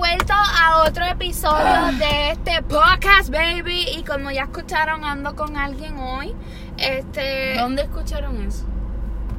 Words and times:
vuelto 0.00 0.32
a 0.32 0.82
otro 0.86 1.04
episodio 1.04 1.92
de 1.98 2.30
este 2.30 2.62
podcast, 2.62 3.28
baby. 3.28 3.84
Y 3.98 4.02
como 4.02 4.30
ya 4.30 4.44
escucharon, 4.44 5.04
ando 5.04 5.36
con 5.36 5.58
alguien 5.58 5.98
hoy. 5.98 6.34
Este. 6.78 7.54
¿Dónde 7.58 7.82
escucharon 7.82 8.42
eso? 8.42 8.64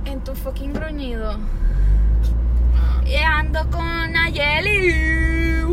En 0.05 0.23
tu 0.23 0.35
fucking 0.35 0.73
gruñido. 0.73 1.35
Y 3.07 3.15
ando 3.15 3.67
con 3.71 4.11
Nayeli. 4.11 5.63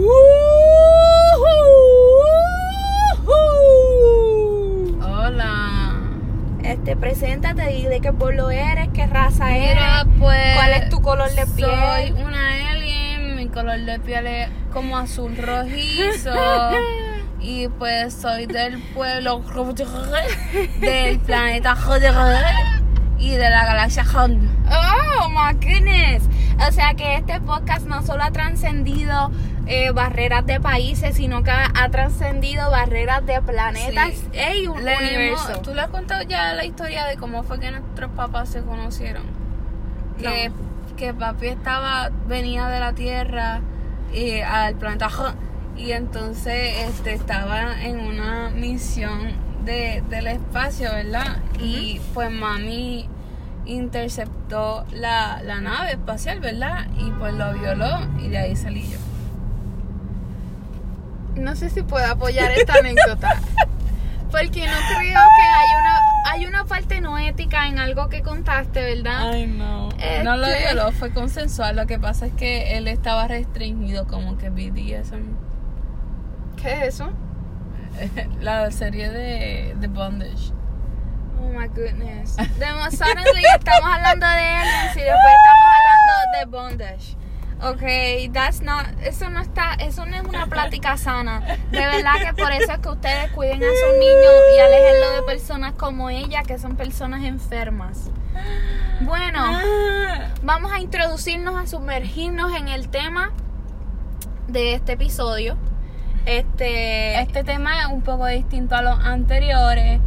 Hola. 5.02 6.00
Este, 6.62 6.96
preséntate 6.96 7.72
y 7.76 7.84
de 7.84 8.00
qué 8.00 8.12
pueblo 8.14 8.50
eres, 8.50 8.88
qué 8.94 9.06
raza 9.06 9.54
eres, 9.56 9.82
pues. 10.18 10.54
cuál 10.56 10.72
es 10.72 10.88
tu 10.88 11.00
color 11.00 11.30
de 11.30 11.46
Soy 11.46 11.54
piel. 11.56 12.14
una 12.24 12.70
alien, 12.70 13.36
mi 13.36 13.48
color 13.48 13.80
de 13.80 13.98
piel 14.00 14.26
es 14.26 14.48
como 14.78 14.96
azul 14.96 15.36
rojizo. 15.36 16.30
y 17.40 17.66
pues 17.66 18.14
soy 18.14 18.46
del 18.46 18.80
pueblo 18.94 19.42
del 20.80 21.18
planeta 21.18 21.76
y 23.18 23.30
de 23.30 23.50
la 23.50 23.66
galaxia 23.66 24.04
Honda. 24.14 24.48
Oh 24.70 25.28
my 25.30 25.52
goodness. 25.54 26.22
O 26.64 26.70
sea 26.70 26.94
que 26.94 27.16
este 27.16 27.40
podcast 27.40 27.86
no 27.86 28.02
solo 28.06 28.22
ha 28.22 28.30
trascendido 28.30 29.32
eh, 29.66 29.90
barreras 29.90 30.46
de 30.46 30.60
países, 30.60 31.16
sino 31.16 31.42
que 31.42 31.50
ha, 31.50 31.72
ha 31.74 31.88
trascendido 31.88 32.70
barreras 32.70 33.26
de 33.26 33.42
planetas 33.42 34.10
Sí. 34.32 34.66
un 34.68 34.84
Le 34.84 34.96
universo. 34.96 35.50
hemos- 35.50 35.62
¿Tú 35.62 35.74
le 35.74 35.80
has 35.80 35.88
contado 35.88 36.22
ya 36.22 36.52
la 36.54 36.64
historia 36.64 37.04
de 37.06 37.16
cómo 37.16 37.42
fue 37.42 37.58
que 37.58 37.72
nuestros 37.72 38.12
papás 38.12 38.48
se 38.50 38.62
conocieron? 38.62 39.24
Que, 40.18 40.52
que 40.96 41.12
papi 41.14 41.48
estaba, 41.48 42.10
venía 42.28 42.68
de 42.68 42.78
la 42.80 42.92
Tierra 42.92 43.60
y 44.12 44.40
al 44.40 44.74
planeta 44.74 45.08
y 45.76 45.92
entonces 45.92 46.88
este, 46.88 47.12
estaba 47.14 47.84
en 47.84 48.00
una 48.00 48.50
misión 48.50 49.32
de, 49.64 50.02
del 50.10 50.26
espacio, 50.26 50.90
¿verdad? 50.90 51.38
Y 51.60 52.00
pues 52.14 52.30
mami 52.30 53.08
interceptó 53.64 54.84
la, 54.92 55.40
la 55.44 55.60
nave 55.60 55.92
espacial, 55.92 56.40
¿verdad? 56.40 56.86
Y 56.98 57.10
pues 57.12 57.34
lo 57.34 57.52
violó 57.54 58.08
y 58.18 58.28
de 58.28 58.38
ahí 58.38 58.56
salí 58.56 58.88
yo. 58.88 58.98
No 61.36 61.54
sé 61.54 61.70
si 61.70 61.82
puedo 61.82 62.06
apoyar 62.06 62.50
esta 62.50 62.74
anécdota. 62.74 63.40
Porque 64.30 64.66
no 64.66 64.76
creo 64.96 65.20
que 65.36 65.42
hay 65.42 65.68
una, 65.80 66.00
hay 66.26 66.46
una 66.46 66.64
parte 66.66 67.00
no 67.00 67.16
ética 67.18 67.66
en 67.68 67.78
algo 67.78 68.08
que 68.08 68.22
contaste, 68.22 68.80
¿verdad? 68.96 69.30
Ay, 69.30 69.46
no. 69.46 69.88
No 70.24 70.36
lo 70.36 70.46
Este- 70.46 70.72
violó, 70.74 70.92
fue 70.92 71.12
consensual. 71.12 71.76
Lo 71.76 71.86
que 71.86 71.98
pasa 71.98 72.26
es 72.26 72.32
que 72.34 72.76
él 72.76 72.88
estaba 72.88 73.26
restringido, 73.26 74.06
como 74.06 74.36
que 74.36 74.50
BDSM. 74.50 75.34
¿Qué 76.60 76.72
es 76.72 76.94
eso? 76.94 77.10
La 78.40 78.70
serie 78.70 79.10
de, 79.10 79.74
de 79.78 79.86
Bondage. 79.88 80.52
Oh 81.40 81.48
my 81.48 81.68
goodness. 81.68 82.36
Demo- 82.58 82.90
suddenly 82.90 83.42
estamos 83.56 83.88
hablando 83.94 84.26
de 84.26 84.34
aliens 84.34 84.96
y 84.96 85.00
después 85.00 85.34
estamos 85.36 85.66
hablando 85.78 86.38
de 86.38 86.44
bondage. 86.46 87.16
Ok, 87.60 87.82
that's 88.32 88.62
not, 88.62 88.86
eso 89.02 89.30
no 89.30 89.40
está, 89.40 89.74
eso 89.74 90.06
no 90.06 90.14
es 90.16 90.22
una 90.22 90.46
plática 90.46 90.96
sana. 90.96 91.40
De 91.72 91.78
verdad 91.78 92.12
que 92.24 92.32
por 92.40 92.52
eso 92.52 92.70
es 92.72 92.78
que 92.78 92.88
ustedes 92.88 93.30
cuiden 93.32 93.62
a 93.64 93.66
sus 93.66 93.98
niños 93.98 94.32
y 94.56 94.60
alejenlo 94.60 95.10
de 95.16 95.22
personas 95.26 95.72
como 95.72 96.08
ella, 96.08 96.42
que 96.44 96.56
son 96.58 96.76
personas 96.76 97.24
enfermas. 97.24 98.10
Bueno, 99.00 99.40
vamos 100.42 100.70
a 100.72 100.78
introducirnos, 100.78 101.56
a 101.60 101.66
sumergirnos 101.66 102.54
en 102.54 102.68
el 102.68 102.88
tema 102.90 103.32
de 104.46 104.74
este 104.74 104.92
episodio. 104.92 105.56
Este, 106.26 107.20
Este 107.20 107.42
tema 107.42 107.80
es 107.82 107.86
un 107.88 108.02
poco 108.02 108.26
distinto 108.26 108.76
a 108.76 108.82
los 108.82 109.00
anteriores, 109.00 110.00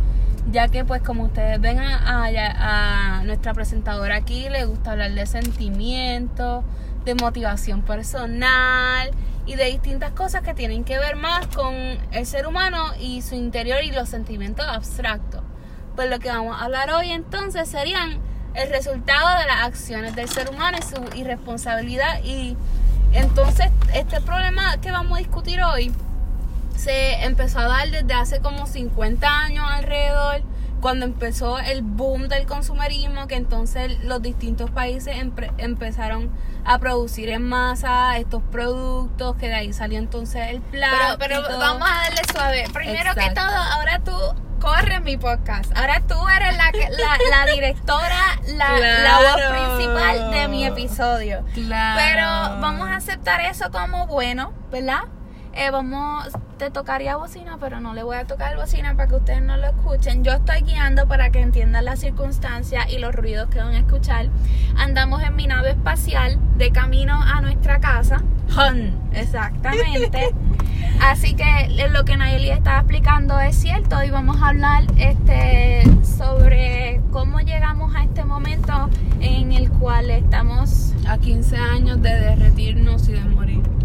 ya 0.51 0.69
que 0.69 0.85
pues 0.85 1.01
como 1.01 1.23
ustedes 1.23 1.59
ven 1.59 1.79
a, 1.79 1.97
a- 2.27 3.19
a 3.19 3.23
nuestra 3.23 3.53
presentadora 3.53 4.15
aquí, 4.15 4.47
le 4.49 4.63
gusta 4.65 4.91
hablar 4.91 5.11
de 5.11 5.25
sentimientos, 5.25 6.63
de 7.05 7.15
motivación 7.15 7.81
personal 7.81 9.11
y 9.45 9.55
de 9.55 9.65
distintas 9.65 10.11
cosas 10.11 10.41
que 10.43 10.53
tienen 10.53 10.83
que 10.83 10.97
ver 10.99 11.15
más 11.15 11.47
con 11.47 11.75
el 11.75 12.25
ser 12.25 12.47
humano 12.47 12.91
y 12.99 13.21
su 13.21 13.35
interior 13.35 13.83
y 13.83 13.91
los 13.91 14.09
sentimientos 14.09 14.65
abstractos. 14.67 15.41
Pues 15.95 16.09
lo 16.09 16.19
que 16.19 16.29
vamos 16.29 16.59
a 16.59 16.65
hablar 16.65 16.91
hoy 16.91 17.11
entonces 17.11 17.67
serían 17.67 18.19
el 18.53 18.69
resultado 18.69 19.39
de 19.39 19.45
las 19.45 19.63
acciones 19.63 20.15
del 20.15 20.29
ser 20.29 20.49
humano 20.49 20.77
y 20.79 20.83
su 20.83 21.17
irresponsabilidad 21.17 22.23
y 22.23 22.55
entonces 23.13 23.67
este 23.93 24.21
problema 24.21 24.77
que 24.81 24.91
vamos 24.91 25.17
a 25.17 25.19
discutir 25.19 25.61
hoy 25.63 25.93
se 26.75 27.23
empezó 27.23 27.59
a 27.59 27.67
dar 27.67 27.89
desde 27.89 28.13
hace 28.13 28.39
como 28.39 28.65
50 28.65 29.27
años 29.27 29.65
alrededor, 29.69 30.41
cuando 30.81 31.05
empezó 31.05 31.59
el 31.59 31.81
boom 31.83 32.27
del 32.27 32.45
consumerismo, 32.47 33.27
que 33.27 33.35
entonces 33.35 34.03
los 34.03 34.21
distintos 34.21 34.71
países 34.71 35.15
empezaron 35.57 36.29
a 36.65 36.79
producir 36.79 37.29
en 37.29 37.43
masa 37.47 38.17
estos 38.17 38.41
productos, 38.51 39.35
que 39.37 39.47
de 39.47 39.55
ahí 39.55 39.73
salió 39.73 39.99
entonces 39.99 40.49
el 40.49 40.61
Pero, 40.61 40.81
plástico. 40.87 41.17
pero 41.19 41.41
vamos 41.59 41.87
a 41.89 41.95
darle 42.03 42.21
suave. 42.31 42.65
Primero 42.73 43.13
que 43.15 43.29
todo, 43.31 43.45
ahora 43.45 43.99
tú 43.99 44.11
corres 44.59 45.01
mi 45.01 45.17
podcast. 45.17 45.75
Ahora 45.75 46.01
tú 46.07 46.15
eres 46.29 46.55
la, 46.57 46.71
la, 46.71 47.45
la 47.45 47.51
directora, 47.51 48.39
la, 48.55 48.79
la 48.79 49.17
voz 49.17 49.75
principal 49.77 50.31
de 50.31 50.47
mi 50.47 50.65
episodio. 50.65 51.43
Claro. 51.53 51.99
Pero 52.03 52.61
vamos 52.61 52.89
a 52.89 52.95
aceptar 52.97 53.41
eso 53.41 53.71
como 53.71 54.05
bueno, 54.07 54.53
¿verdad? 54.71 55.01
Eh, 55.53 55.69
vamos, 55.71 56.29
te 56.61 56.69
tocaría 56.69 57.15
bocina, 57.15 57.57
pero 57.59 57.79
no 57.79 57.95
le 57.95 58.03
voy 58.03 58.17
a 58.17 58.25
tocar 58.25 58.55
bocina 58.55 58.93
para 58.93 59.07
que 59.07 59.15
ustedes 59.15 59.41
no 59.41 59.57
lo 59.57 59.65
escuchen. 59.65 60.23
Yo 60.23 60.33
estoy 60.33 60.61
guiando 60.61 61.07
para 61.07 61.31
que 61.31 61.41
entiendan 61.41 61.85
las 61.85 62.01
circunstancias 62.01 62.85
y 62.87 62.99
los 62.99 63.15
ruidos 63.15 63.49
que 63.49 63.57
van 63.57 63.73
a 63.73 63.79
escuchar. 63.79 64.27
Andamos 64.77 65.23
en 65.23 65.35
mi 65.35 65.47
nave 65.47 65.71
espacial 65.71 66.37
de 66.59 66.71
camino 66.71 67.19
a 67.19 67.41
nuestra 67.41 67.79
casa. 67.79 68.21
Exactamente. 69.11 70.35
Así 71.01 71.33
que 71.33 71.89
lo 71.91 72.05
que 72.05 72.15
Nayeli 72.15 72.51
estaba 72.51 72.77
explicando 72.81 73.39
es 73.39 73.55
cierto 73.55 74.03
y 74.03 74.11
vamos 74.11 74.39
a 74.39 74.49
hablar 74.49 74.83
este 74.97 75.81
sobre 76.03 77.01
cómo 77.09 77.39
llegamos 77.39 77.95
a 77.95 78.03
este 78.03 78.23
momento 78.23 78.87
en 79.19 79.51
el 79.51 79.71
cual 79.71 80.11
estamos 80.11 80.93
A 81.07 81.17
15 81.17 81.57
años 81.57 82.03
de 82.03 82.11
derretirnos 82.11 83.09
y 83.09 83.13
de 83.13 83.21
morir. 83.21 83.80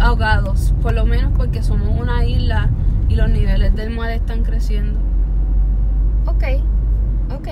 Ahogados, 0.00 0.72
por 0.82 0.92
lo 0.92 1.04
menos 1.06 1.32
porque 1.36 1.62
somos 1.62 1.88
una 1.98 2.24
isla 2.24 2.68
y 3.08 3.14
los 3.16 3.28
niveles 3.30 3.74
del 3.74 3.90
mar 3.90 4.10
están 4.10 4.42
creciendo. 4.44 5.00
ok, 6.26 6.44
ok. 7.34 7.48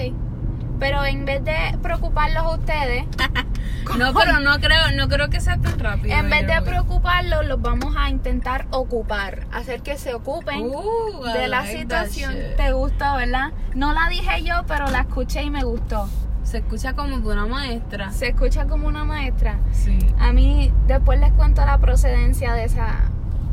Pero 0.81 1.05
en 1.05 1.25
vez 1.25 1.43
de 1.45 1.55
preocuparlos 1.83 2.43
a 2.43 2.51
ustedes, 2.51 3.05
No, 3.99 4.13
pero 4.15 4.41
no 4.41 4.59
creo, 4.61 4.91
no 4.97 5.09
creo 5.09 5.29
que 5.29 5.41
sea 5.41 5.59
tan 5.59 5.79
rápido. 5.79 6.17
en 6.17 6.29
vez 6.31 6.47
de 6.47 6.61
preocuparlos, 6.63 7.47
los 7.47 7.61
vamos 7.63 7.95
a 7.97 8.09
intentar 8.11 8.67
ocupar, 8.71 9.47
hacer 9.53 9.83
que 9.83 9.97
se 9.99 10.15
ocupen 10.15 10.63
Uh, 10.63 11.23
de 11.33 11.49
la 11.49 11.61
like 11.63 11.79
situación. 11.81 12.35
¿Te 12.57 12.73
gustó, 12.73 13.15
verdad? 13.17 13.53
No 13.75 13.93
la 13.93 14.09
dije 14.09 14.43
yo, 14.43 14.63
pero 14.67 14.87
la 14.89 15.01
escuché 15.01 15.43
y 15.43 15.51
me 15.51 15.63
gustó. 15.65 16.09
Se 16.55 16.59
escucha 16.59 16.93
como 16.93 17.19
de 17.19 17.27
una 17.33 17.47
maestra. 17.47 18.13
Se 18.13 18.29
escucha 18.29 18.67
como 18.67 18.87
una 18.87 19.05
maestra. 19.05 19.57
Sí. 19.73 19.99
A 20.21 20.31
mí 20.33 20.71
después 20.87 21.19
les 21.19 21.33
cuento 21.33 21.65
la 21.67 21.79
procedencia 21.79 22.53
de 22.55 22.63
esa, 22.63 23.11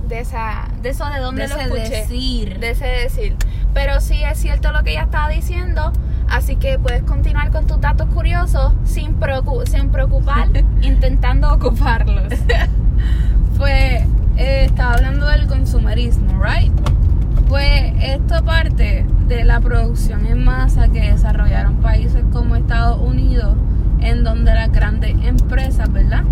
de 0.08 0.20
esa, 0.20 0.68
de 0.84 0.90
eso 0.90 1.06
de 1.10 1.20
dónde 1.20 1.42
De 1.42 1.48
lo 1.48 1.56
ese 1.56 1.64
escuché, 1.64 1.96
decir. 2.02 2.60
de 2.60 2.70
ese 2.70 2.86
decir. 2.86 3.36
Pero 3.74 4.00
sí 4.02 4.22
es 4.24 4.38
cierto 4.38 4.72
lo 4.72 4.84
que 4.84 4.92
ella 4.92 5.06
estaba 5.06 5.30
diciendo, 5.30 5.92
así 6.30 6.58
que 6.58 6.78
puedes 6.78 7.02
continuar 7.02 7.50
con 7.50 7.66
tus 7.66 7.82
datos 7.82 8.08
curiosos 8.14 8.72
sin, 8.86 9.20
preocu- 9.20 9.66
sin 9.66 9.90
preocupar, 9.90 10.50
intentando 10.84 11.52
ocuparlos. 11.52 12.32
Pues 13.58 14.04
eh, 14.38 14.66
estaba 14.66 14.94
hablando 14.94 15.28
del 15.28 15.48
consumerismo, 15.48 16.40
¿right? 16.44 16.72
Pues 17.52 17.92
esto 18.02 18.42
parte 18.46 19.06
de 19.28 19.44
la 19.44 19.60
producción 19.60 20.26
en 20.26 20.42
masa 20.46 20.88
que 20.88 21.02
desarrollaron 21.12 21.82
países 21.82 22.24
como 22.32 22.56
Estados 22.56 23.02
Unidos, 23.02 23.58
en 24.00 24.24
donde 24.24 24.54
las 24.54 24.72
grandes 24.72 25.18
empresas, 25.22 25.92
¿verdad? 25.92 26.24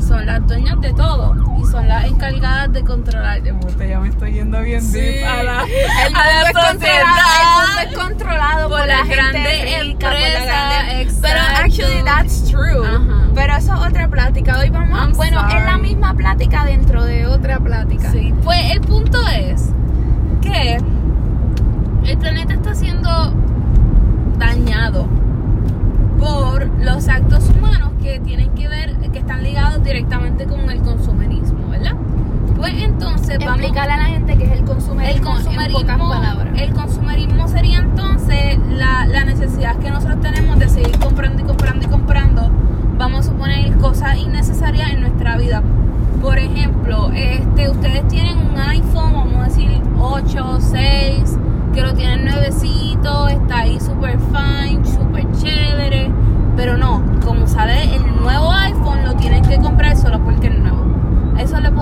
Son 0.00 0.26
las 0.26 0.44
dueñas 0.48 0.80
de 0.80 0.92
todo 0.94 1.36
y 1.62 1.64
son 1.64 1.86
las 1.86 2.06
encargadas 2.06 2.72
de 2.72 2.82
controlar. 2.82 3.40
Ya 3.44 4.00
me 4.00 4.08
estoy 4.08 4.32
yendo 4.32 4.60
bien 4.62 4.82
Sí. 4.82 4.98
deep 4.98 5.24
a 5.28 5.42
la, 5.44 5.62
El 5.62 6.16
a 6.16 6.24
la 6.24 6.42
es 6.42 6.52
controlado, 6.52 6.90
el 6.90 7.46
mundo 7.46 7.78
es 7.78 7.84
sociedad. 7.84 8.04
controlado 8.08 8.68
por, 8.68 8.78
por 8.80 8.88
la 8.88 8.96
las 8.96 9.06
gente 9.06 9.16
grandes 9.16 9.80
rica, 9.84 10.08
por 10.10 10.18
la 10.18 10.44
grande-. 10.44 11.12
Pero 11.22 11.40
actually 11.62 12.02
that's 12.04 12.44
true. 12.50 12.84
Ajá. 12.84 13.28
Pero 13.32 13.56
eso 13.58 13.74
es 13.74 13.80
otra 13.88 14.08
plática. 14.08 14.58
Hoy 14.58 14.70
vamos, 14.70 14.98
I'm 14.98 15.12
bueno, 15.12 15.40
es 15.48 15.64
la 15.64 15.78
misma 15.78 16.14
plática 16.14 16.64
dentro 16.64 17.04
de 17.04 17.28
otra 17.28 17.60
plática. 17.60 18.10
Sí, 18.10 18.34
pues 18.42 18.58
el 18.72 18.80
punto 18.80 19.18
es 19.28 19.70
que 20.42 20.78
el 22.04 22.18
planeta 22.18 22.52
está 22.54 22.74
siendo 22.74 23.08
dañado 24.38 25.06
por 26.18 26.66
los 26.80 27.08
actos 27.08 27.48
humanos 27.50 27.90
que 28.02 28.20
tienen 28.20 28.50
que 28.50 28.68
ver, 28.68 28.96
que 29.12 29.18
están 29.18 29.42
ligados 29.42 29.82
directamente 29.82 30.46
con 30.46 30.68
el 30.70 30.80
consumerismo, 30.82 31.68
¿verdad? 31.70 31.94
Pues 32.56 32.74
entonces 32.76 33.38
vamos. 33.38 33.58
Explicarle 33.58 33.92
a 33.92 33.96
la 33.96 34.04
gente 34.04 34.36
qué 34.36 34.44
es 34.44 34.52
el 34.52 34.64
consumerismo. 34.64 35.16
El 35.16 35.22
consumerismo, 35.22 35.80
en 35.80 35.86
pocas 35.86 35.98
palabras. 35.98 36.60
El 36.60 36.72
consumerismo 36.72 37.48
sería 37.48 37.78
entonces 37.78 38.58
la, 38.68 39.06
la 39.06 39.24
necesidad 39.24 39.76
que 39.78 39.90
nosotros 39.90 40.20
tenemos 40.20 40.58
de 40.58 40.68
seguir 40.68 40.98
comprando 40.98 41.42
y 41.42 41.44
comprando 41.44 41.86
y 41.86 41.88
comprando. 41.88 42.50
Vamos 42.98 43.26
a 43.26 43.30
suponer 43.30 43.76
cosas 43.78 44.16
innecesarias 44.16 44.92
en 44.92 45.00
nuestra 45.00 45.36
vida. 45.36 45.62
Por 46.20 46.38
ejemplo, 46.38 47.10
este, 47.12 47.68
ustedes 47.68 48.06
tienen 48.08 48.38
un 48.38 48.56
iPhone 48.56 49.14
o 49.16 49.22
un 49.24 49.31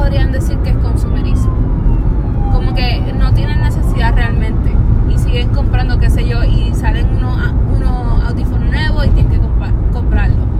podrían 0.00 0.32
decir 0.32 0.56
que 0.58 0.70
es 0.70 0.76
consumerismo. 0.76 1.52
Como 2.52 2.74
que 2.74 3.12
no 3.18 3.34
tienen 3.34 3.60
necesidad 3.60 4.14
realmente. 4.14 4.72
Y 5.10 5.18
siguen 5.18 5.50
comprando, 5.50 5.98
qué 5.98 6.08
sé 6.08 6.26
yo, 6.26 6.42
y 6.42 6.74
salen 6.74 7.06
unos, 7.16 7.36
unos 7.76 8.24
audífonos 8.24 8.70
nuevos 8.70 9.06
y 9.06 9.10
tienen 9.10 9.32
que 9.32 9.38
comprar, 9.38 9.72
comprarlo. 9.92 10.50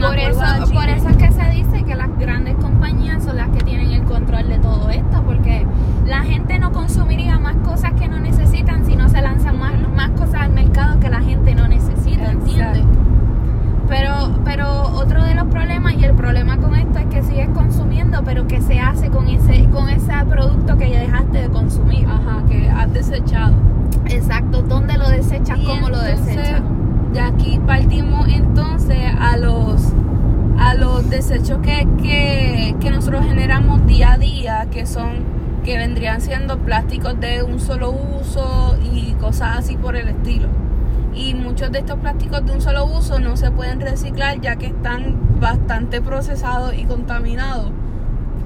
Por 0.00 0.18
eso, 0.18 0.40
por 0.72 0.88
eso 0.88 1.08
es 1.08 1.16
que 1.16 1.32
se 1.32 1.50
dice 1.50 1.82
que 1.82 1.94
las 1.94 2.16
grandes 2.18 2.54
compañías 2.54 3.24
son 3.24 3.36
las 3.36 3.48
que 3.50 3.58
tienen 3.64 3.90
el 3.90 4.04
control 4.04 4.48
de 4.48 4.58
todo 4.58 4.88
esto, 4.88 5.22
porque 5.26 5.66
la 6.06 6.22
gente 6.22 6.58
no 6.58 6.72
consumiría 6.72 7.38
más 7.38 7.56
cosas 7.56 7.92
que 7.94 8.08
no 8.08 8.18
necesitan 8.18 8.86
si 8.86 8.96
no 8.96 9.08
se 9.08 9.20
lanzan 9.20 9.58
más, 9.58 9.72
más 9.94 10.10
cosas 10.10 10.42
al 10.42 10.52
mercado 10.52 11.00
que 11.00 11.10
la 11.10 11.20
gente 11.20 11.54
no 11.54 11.68
necesita, 11.68 12.30
¿entiendes? 12.30 12.84
Pero, 13.90 14.30
pero 14.44 14.82
otro 14.82 15.24
de 15.24 15.34
los 15.34 15.48
problemas 15.48 15.94
y 15.94 16.04
el 16.04 16.14
problema 16.14 16.56
con 16.58 16.76
esto 16.76 17.00
es 17.00 17.06
que 17.06 17.22
sigues 17.24 17.48
consumiendo, 17.48 18.22
pero 18.24 18.46
¿qué 18.46 18.62
se 18.62 18.78
hace 18.78 19.10
con 19.10 19.28
ese, 19.28 19.68
con 19.68 19.88
ese 19.88 20.12
producto 20.28 20.78
que 20.78 20.90
ya 20.90 21.00
dejaste 21.00 21.42
de 21.42 21.48
consumir? 21.48 22.06
Ajá, 22.06 22.44
que 22.48 22.70
has 22.70 22.92
desechado. 22.92 23.52
Exacto, 24.06 24.62
¿dónde 24.62 24.96
lo 24.96 25.08
desechas? 25.10 25.58
Y 25.58 25.64
¿Cómo 25.64 25.88
lo 25.88 26.00
desechas? 26.00 26.62
De 27.12 27.20
aquí 27.20 27.60
partimos 27.66 28.28
entonces 28.28 29.12
a 29.18 29.36
los 29.36 29.92
a 30.60 30.74
los 30.74 31.08
desechos 31.10 31.58
que, 31.62 31.88
que, 32.00 32.76
que 32.78 32.90
nosotros 32.90 33.24
generamos 33.24 33.84
día 33.86 34.12
a 34.12 34.18
día, 34.18 34.66
que 34.70 34.86
son 34.86 35.40
que 35.64 35.76
vendrían 35.78 36.20
siendo 36.20 36.58
plásticos 36.58 37.18
de 37.18 37.42
un 37.42 37.58
solo 37.58 37.90
uso 37.90 38.76
y 38.92 39.12
cosas 39.14 39.58
así 39.58 39.76
por 39.76 39.96
el 39.96 40.08
estilo. 40.08 40.48
Y 41.14 41.34
muchos 41.34 41.72
de 41.72 41.80
estos 41.80 41.98
plásticos 41.98 42.44
de 42.46 42.52
un 42.52 42.60
solo 42.60 42.86
uso 42.86 43.18
no 43.18 43.36
se 43.36 43.50
pueden 43.50 43.80
reciclar 43.80 44.40
ya 44.40 44.56
que 44.56 44.66
están 44.66 45.18
bastante 45.40 46.00
procesados 46.00 46.74
y 46.74 46.84
contaminados, 46.84 47.70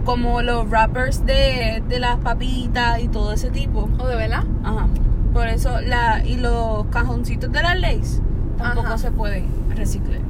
como 0.05 0.43
los 0.43 0.69
wrappers 0.69 1.25
de, 1.27 1.83
de 1.89 1.99
las 1.99 2.17
papitas 2.19 3.01
y 3.01 3.09
todo 3.09 3.33
ese 3.33 3.51
tipo. 3.51 3.89
¿O 3.99 4.07
de 4.07 4.17
verdad? 4.17 4.45
Ajá. 4.65 4.87
Por 5.33 5.49
eso 5.49 5.81
la 5.81 6.25
y 6.25 6.37
los 6.37 6.87
cajoncitos 6.87 7.51
de 7.53 7.63
las 7.63 7.77
leyes 7.79 8.23
tampoco 8.57 8.87
Ajá. 8.87 8.99
se 8.99 9.11
pueden 9.11 9.47
reciclar. 9.77 10.21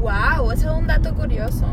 Wow, 0.00 0.50
eso 0.52 0.72
es 0.72 0.78
un 0.78 0.86
dato 0.86 1.14
curioso. 1.14 1.66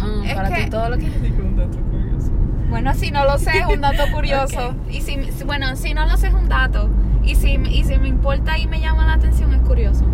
Ah, 0.00 0.22
Es 0.24 0.34
para 0.34 0.48
que- 0.50 0.64
ti 0.64 0.70
todo 0.70 0.88
lo 0.90 0.96
que 0.98 1.08
digo 1.22 1.44
un 1.44 1.56
dato 1.56 1.78
curioso. 1.90 2.30
Bueno, 2.70 2.94
si 2.94 3.10
no 3.10 3.24
lo 3.24 3.38
sé 3.38 3.58
es 3.58 3.66
un 3.66 3.80
dato 3.80 4.04
curioso. 4.12 4.74
Y 4.90 5.00
si, 5.00 5.22
si- 5.32 5.44
bueno, 5.44 5.74
si 5.76 5.92
no 5.94 6.06
lo 6.06 6.16
sé 6.16 6.28
es 6.28 6.34
un 6.34 6.48
dato. 6.48 6.88
Y 7.22 7.34
si, 7.34 7.54
y 7.54 7.84
si 7.84 7.98
me 7.98 8.08
importa 8.08 8.58
y 8.58 8.66
me 8.66 8.80
llama 8.80 9.06
la 9.06 9.14
atención 9.14 9.52
es 9.54 9.60
curioso. 9.62 10.04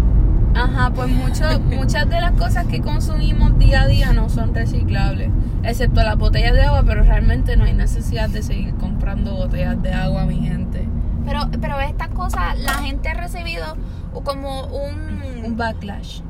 Ajá, 0.54 0.90
pues 0.90 1.08
mucho, 1.10 1.44
muchas 1.60 2.08
de 2.08 2.20
las 2.20 2.32
cosas 2.32 2.66
que 2.66 2.80
consumimos 2.80 3.58
día 3.58 3.82
a 3.82 3.86
día 3.86 4.12
no 4.12 4.28
son 4.28 4.54
reciclables, 4.54 5.30
excepto 5.62 6.02
las 6.02 6.16
botellas 6.16 6.52
de 6.52 6.62
agua, 6.62 6.82
pero 6.86 7.02
realmente 7.02 7.56
no 7.56 7.64
hay 7.64 7.74
necesidad 7.74 8.28
de 8.28 8.42
seguir 8.42 8.74
comprando 8.76 9.34
botellas 9.34 9.80
de 9.82 9.92
agua, 9.92 10.24
mi 10.24 10.40
gente. 10.40 10.86
Pero, 11.24 11.48
pero 11.60 11.80
estas 11.80 12.08
cosas 12.08 12.58
la 12.58 12.74
gente 12.74 13.08
ha 13.08 13.14
recibido 13.14 13.76
como 14.24 14.66
un, 14.66 15.44
Un 15.44 15.56
backlash. 15.56 16.20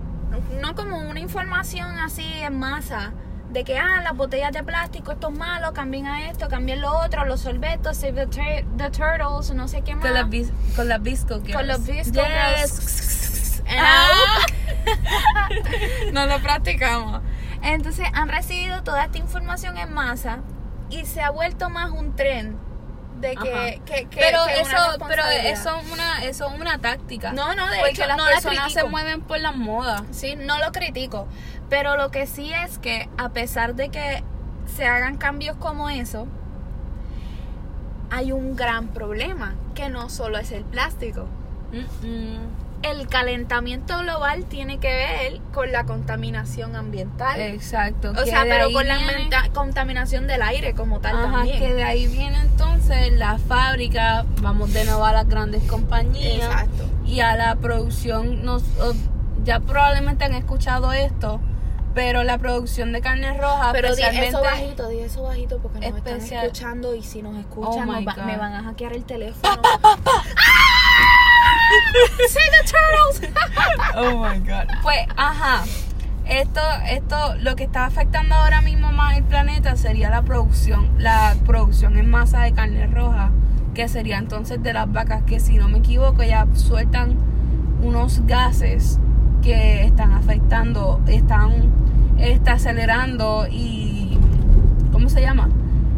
no 0.61 0.75
como 0.75 0.99
una 0.99 1.21
información 1.21 1.99
así 1.99 2.25
en 2.43 2.59
masa 2.59 3.13
de 3.55 3.65
que 3.65 3.79
ah 3.79 4.01
las 4.03 4.15
botellas 4.17 4.53
de 4.53 4.63
plástico 4.63 5.13
esto 5.13 5.29
es 5.31 5.39
malo 5.39 5.73
cambien 5.73 6.07
a 6.07 6.29
esto 6.29 6.49
cambien 6.49 6.81
lo 6.83 6.93
otro 6.99 7.25
los 7.25 7.41
sorbetos 7.41 7.97
save 7.97 8.13
the, 8.13 8.27
tur- 8.27 8.65
the 8.77 8.91
turtles 8.91 9.51
no 9.55 9.69
sé 9.69 9.81
qué 9.83 9.95
más 9.95 10.05
Con 10.05 10.13
las, 10.15 10.29
bis- 10.29 10.53
con 10.77 10.89
las 10.89 11.03
Visco 11.03 11.41
Girls. 11.41 11.55
Con 11.55 11.67
Yes. 12.27 13.63
And 13.69 13.81
Ah. 13.81 14.47
no 16.13 16.27
lo 16.27 16.41
practicamos. 16.41 17.23
Entonces 17.63 18.07
han 18.13 18.29
recibido 18.29 18.83
toda 18.83 19.05
esta 19.05 19.19
información 19.19 19.79
en 19.79 19.93
masa 19.93 20.41
y 20.91 21.07
se 21.07 21.23
ha 21.23 21.31
vuelto 21.31 21.71
más 21.71 21.91
un 21.91 22.15
tren 22.15 22.59
de 23.21 23.37
que, 23.37 23.81
que- 23.87 24.07
que- 24.09 24.21
pero 24.21 24.45
que 24.47 24.61
eso 24.61 24.71
una 24.97 25.07
pero 25.09 25.23
eso 25.25 25.81
es 25.81 25.91
una 25.93 26.25
eso 26.25 26.49
es 26.53 26.61
una 26.61 26.79
táctica. 26.79 27.33
No 27.33 27.55
no 27.55 27.69
de 27.69 27.77
porque 27.79 27.93
hecho 27.93 28.07
las 28.07 28.17
no 28.19 28.25
la 28.27 28.31
personas 28.33 28.73
se 28.73 28.85
mueven 28.85 29.23
por 29.23 29.39
las 29.41 29.57
modas. 29.57 30.03
Sí, 30.11 30.37
no 30.37 30.59
lo 30.59 30.73
critico. 30.73 31.27
Pero 31.77 31.97
lo 31.97 32.13
que 32.13 32.29
sí 32.29 32.53
es 32.53 32.79
que 32.79 33.09
a 33.19 33.31
pesar 33.31 33.75
de 33.75 33.89
que 33.89 34.23
se 34.77 34.87
hagan 34.87 35.17
cambios 35.17 35.57
como 35.57 35.91
eso, 35.91 36.29
hay 38.11 38.31
un 38.31 38.55
gran 38.55 38.87
problema, 38.89 39.55
que 39.75 39.89
no 39.89 40.09
solo 40.09 40.39
es 40.39 40.53
el 40.53 40.63
plástico. 40.63 41.27
El 42.83 43.09
calentamiento 43.09 43.99
global 43.99 44.45
tiene 44.45 44.79
que 44.79 44.87
ver 44.87 45.41
con 45.53 45.73
la 45.73 45.85
contaminación 45.85 46.77
ambiental. 46.77 47.41
exacto 47.41 48.13
o 48.13 48.25
sea, 48.25 48.43
pero 48.49 48.71
con 48.73 48.87
la 48.87 48.99
viene- 48.99 49.29
contaminación 49.53 50.29
del 50.29 50.43
aire 50.43 50.75
como 50.75 51.01
tal 51.01 51.17
Ajá, 51.17 51.33
también. 51.39 51.59
que 51.59 51.75
de 51.75 51.83
ahí 51.83 52.07
viene 52.07 52.39
entonces 52.41 53.15
la 53.15 53.39
fábrica, 53.39 54.25
vamos 54.43 54.73
de 54.73 54.85
nuevo 54.85 55.05
a 55.05 55.13
las 55.13 55.27
grandes 55.27 55.65
compañías 55.65 56.37
Exacto. 56.47 56.85
y 57.05 57.19
a 57.19 57.35
la 57.35 57.57
producción. 57.57 58.45
Nos, 58.45 58.63
ya 59.43 59.59
probablemente 59.59 60.25
han 60.25 60.35
escuchado 60.35 60.93
esto, 60.93 61.41
pero 61.95 62.25
la 62.25 62.39
producción 62.39 62.93
de 62.93 63.01
carne 63.01 63.33
roja, 63.39 63.71
Pero 63.73 63.95
di 63.95 64.03
especialmente 64.03 64.29
eso 64.29 64.43
bajito, 64.43 64.89
di 64.89 64.99
eso 65.01 65.23
bajito 65.23 65.59
porque 65.59 65.79
nos 65.81 65.97
están 65.99 66.17
Especial- 66.17 66.45
escuchando 66.47 66.95
y 66.95 67.03
si 67.03 67.23
nos 67.23 67.37
escuchan 67.39 67.89
Oh 67.89 67.93
nos 67.93 67.97
my 68.01 68.05
va- 68.05 68.15
God. 68.15 68.25
me 68.25 68.37
van 68.37 68.53
a 68.55 68.63
hackear 68.65 68.93
el 68.95 69.05
teléfono. 69.05 69.63
Save 72.29 72.51
the 72.51 72.65
turtles. 72.73 73.21
Oh 73.97 74.17
my 74.19 74.39
god. 74.41 74.67
Pues, 74.83 74.99
ajá. 75.17 75.65
Esto, 76.27 76.61
esto, 76.89 77.35
lo 77.41 77.55
que 77.55 77.65
está 77.65 77.85
afectando 77.85 78.35
ahora 78.35 78.61
mismo 78.63 78.91
más 78.93 79.17
el 79.17 79.25
planeta 79.25 79.77
sería 79.77 80.09
la 80.11 80.23
producción, 80.23 80.91
la 80.99 81.37
producción 81.47 81.99
en 81.99 82.11
masa 82.11 82.41
de 82.43 82.53
carne 82.55 82.87
roja, 82.87 83.31
que 83.75 83.89
sería 83.89 84.17
entonces 84.19 84.63
de 84.63 84.73
las 84.73 84.91
vacas, 84.91 85.23
que 85.25 85.39
si 85.39 85.59
no 85.59 85.69
me 85.69 85.79
equivoco 85.79 86.23
ya 86.23 86.47
sueltan 86.55 87.17
unos 87.83 88.27
gases 88.27 88.99
que 89.43 89.85
están 89.85 90.13
afectando, 90.15 91.01
están 91.07 91.53
está 92.19 92.53
acelerando 92.53 93.47
y 93.51 94.19
¿cómo 94.93 95.09
se 95.09 95.21
llama? 95.21 95.49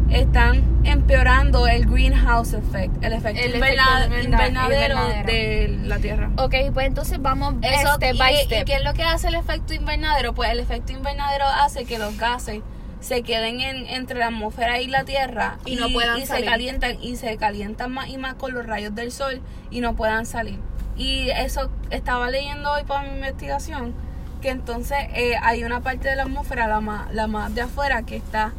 Están 0.09 0.63
empeorando 0.85 1.67
el 1.67 1.85
greenhouse 1.85 2.53
effect, 2.53 3.03
el 3.03 3.13
efecto, 3.13 3.41
El 3.41 3.55
invernadero 3.55 4.23
invernadero. 4.23 5.07
de 5.25 5.79
la 5.83 5.97
Tierra. 5.99 6.29
Ok, 6.37 6.55
pues 6.73 6.87
entonces 6.87 7.21
vamos 7.21 7.55
Eso, 7.61 7.95
step 7.95 8.15
y, 8.15 8.17
by 8.17 8.33
y 8.33 8.45
step. 8.45 8.65
qué 8.65 8.75
es 8.75 8.83
lo 8.83 8.93
que 8.93 9.03
hace 9.03 9.27
el 9.27 9.35
efecto 9.35 9.73
invernadero? 9.73 10.33
Pues 10.33 10.49
el 10.49 10.59
efecto 10.59 10.93
invernadero 10.93 11.45
hace 11.45 11.85
que 11.85 11.99
los 11.99 12.17
gases 12.17 12.61
se 13.01 13.21
queden 13.21 13.59
en, 13.59 13.85
entre 13.87 14.17
la 14.17 14.27
atmósfera 14.27 14.81
y 14.81 14.87
la 14.87 15.03
Tierra 15.03 15.57
Y 15.65 15.75
no 15.75 15.87
puedan 15.89 16.19
y 16.19 16.25
se 16.25 16.43
calientan 16.43 16.97
y 17.01 17.15
se 17.17 17.35
calientan 17.37 17.91
más 17.91 18.07
y 18.09 18.17
más 18.17 18.35
con 18.35 18.53
los 18.53 18.65
rayos 18.65 18.95
del 18.95 19.11
sol 19.11 19.41
y 19.69 19.81
no 19.81 19.95
puedan 19.95 20.25
salir. 20.25 20.59
Y 20.97 21.29
eso 21.29 21.69
estaba 21.91 22.31
leyendo 22.31 22.71
hoy 22.71 22.83
para 22.85 23.03
mi 23.03 23.15
investigación 23.15 23.93
que 24.41 24.49
entonces 24.49 24.97
eh, 25.13 25.35
hay 25.41 25.63
una 25.63 25.81
parte 25.81 26.07
de 26.09 26.15
la 26.15 26.23
atmósfera, 26.23 26.67
la 26.67 26.79
más, 26.79 27.13
la 27.13 27.27
más 27.27 27.53
de 27.55 27.61
afuera, 27.61 28.03
que 28.03 28.15
está, 28.15 28.53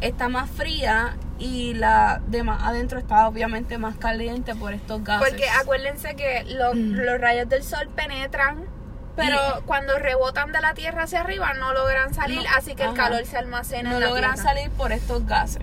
está 0.00 0.28
más 0.28 0.50
fría 0.50 1.16
y 1.38 1.74
la 1.74 2.20
de 2.26 2.42
más 2.42 2.62
adentro 2.62 2.98
está 2.98 3.26
obviamente 3.28 3.78
más 3.78 3.96
caliente 3.96 4.54
por 4.54 4.72
estos 4.72 5.02
gases. 5.04 5.28
Porque 5.28 5.48
acuérdense 5.50 6.14
que 6.16 6.44
los, 6.48 6.74
Mm. 6.74 6.92
los 6.94 7.20
rayos 7.20 7.48
del 7.48 7.62
sol 7.64 7.88
penetran, 7.94 8.64
pero 9.16 9.36
Y- 9.58 9.62
cuando 9.62 9.98
rebotan 9.98 10.52
de 10.52 10.60
la 10.60 10.74
tierra 10.74 11.04
hacia 11.04 11.20
arriba 11.20 11.54
no 11.54 11.72
logran 11.72 12.12
salir, 12.14 12.42
No, 12.42 12.48
así 12.56 12.74
que 12.74 12.84
el 12.84 12.94
calor 12.94 13.24
se 13.26 13.36
almacena 13.36 13.90
no 13.90 13.96
en 13.96 14.00
la 14.02 14.08
logran 14.08 14.34
tierra. 14.34 14.50
salir 14.50 14.70
por 14.70 14.92
estos 14.92 15.26
gases. 15.26 15.62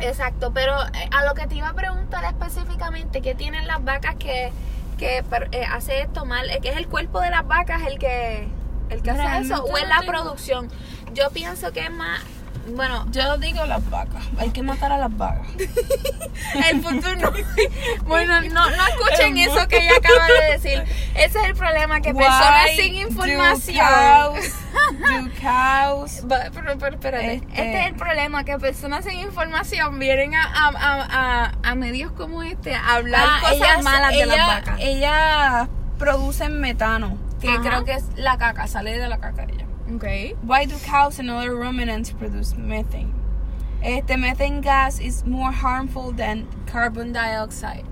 Exacto, 0.00 0.52
pero 0.52 0.74
eh, 0.94 1.08
a 1.10 1.24
lo 1.24 1.34
que 1.34 1.46
te 1.46 1.56
iba 1.56 1.68
a 1.68 1.72
preguntar 1.74 2.24
específicamente, 2.24 3.20
¿qué 3.20 3.34
tienen 3.34 3.66
las 3.66 3.82
vacas 3.84 4.14
que, 4.16 4.52
que 4.96 5.24
eh, 5.52 5.64
hace 5.72 6.02
esto 6.02 6.24
mal? 6.24 6.48
Eh, 6.50 6.60
¿Que 6.62 6.68
es 6.70 6.76
el 6.76 6.86
cuerpo 6.86 7.20
de 7.20 7.30
las 7.30 7.46
vacas 7.46 7.82
el 7.86 7.98
que, 7.98 8.46
el 8.90 9.02
que 9.02 9.10
hace 9.10 9.38
eso? 9.46 9.64
¿O 9.64 9.76
es 9.76 9.82
no 9.84 9.88
la 9.88 10.00
tengo- 10.00 10.12
producción? 10.12 10.68
Yo 11.14 11.30
pienso 11.30 11.72
que 11.72 11.80
es 11.84 11.90
más 11.90 12.20
bueno, 12.70 13.06
Yo 13.12 13.38
digo 13.38 13.64
las 13.64 13.88
vacas. 13.88 14.22
Hay 14.38 14.50
que 14.50 14.62
matar 14.62 14.92
a 14.92 14.98
las 14.98 15.16
vacas. 15.16 15.46
el 16.70 16.82
futuro. 16.82 17.32
bueno, 18.04 18.42
no, 18.42 18.68
no 18.70 18.86
escuchen 18.88 19.38
El 19.38 19.48
eso 19.48 19.66
que 19.68 19.78
ella 19.78 19.96
acaba 19.96 20.26
de 20.26 20.52
decir. 20.52 20.84
Ese 21.14 21.38
es 21.40 21.44
el 21.46 21.54
problema, 21.54 22.02
que 22.02 22.12
personas 22.12 22.68
sin 22.76 22.94
información. 22.94 24.34
Do 24.34 25.30
cows, 25.40 26.22
Va, 26.30 26.40
Pero, 26.52 26.78
pero, 26.78 26.94
espérate. 26.96 27.34
Este- 27.36 27.46
Este... 27.52 27.80
es 27.80 27.86
el 27.86 27.94
problema, 27.94 28.44
que 28.44 28.58
personas 28.58 29.04
sin 29.06 29.18
información 29.18 29.98
vienen 29.98 30.34
a, 30.34 30.44
a, 30.44 30.68
a, 30.74 31.52
a, 31.70 31.74
medios 31.74 32.12
como 32.12 32.42
este 32.42 32.74
a 32.74 32.96
hablar 32.96 33.24
Ah, 33.26 33.38
cosas 33.40 33.56
ellas- 33.56 33.82
malas 33.82 34.12
de 34.12 34.26
las 34.26 34.46
vacas. 34.46 34.76
Ellas 34.80 35.68
producen 35.98 36.60
metano, 36.60 37.16
que 37.40 37.48
Ajá. 37.48 37.60
creo 37.62 37.84
que 37.84 37.92
es 37.94 38.04
la 38.16 38.36
caca, 38.38 38.66
sale 38.66 38.98
de 38.98 39.08
la 39.08 39.18
caca 39.18 39.46
de 39.46 39.54
ella. 39.54 39.66
Okay. 39.96 40.34
Why 40.42 40.66
do 40.66 40.76
cows 40.88 41.18
and 41.18 41.30
other 41.30 41.54
ruminants 41.54 42.10
produce 42.12 42.54
methane? 42.56 43.12
Este 43.82 44.16
methane 44.16 44.60
gas 44.60 44.98
is 45.00 45.24
more 45.24 45.52
harmful 45.52 46.12
than 46.14 46.46
carbon 46.66 47.12
dioxide. 47.12 47.84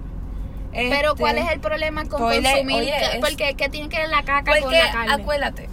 Pero 0.73 1.13
Este, 1.13 1.21
¿cuál 1.23 1.39
es 1.39 1.51
el 1.51 1.61
problema 1.61 2.05
con 2.05 2.21
consumir? 2.21 2.77
oye, 2.77 2.93
porque 3.21 3.55
¿qué 3.57 3.69
tiene 3.71 3.89
que 3.89 3.97
ver 3.99 4.11
la 4.11 4.23
caca 4.25 4.53
con 4.53 4.61
Porque 4.63 4.79
la 4.79 4.93
carne? 4.93 5.13
acuérdate, 5.15 5.69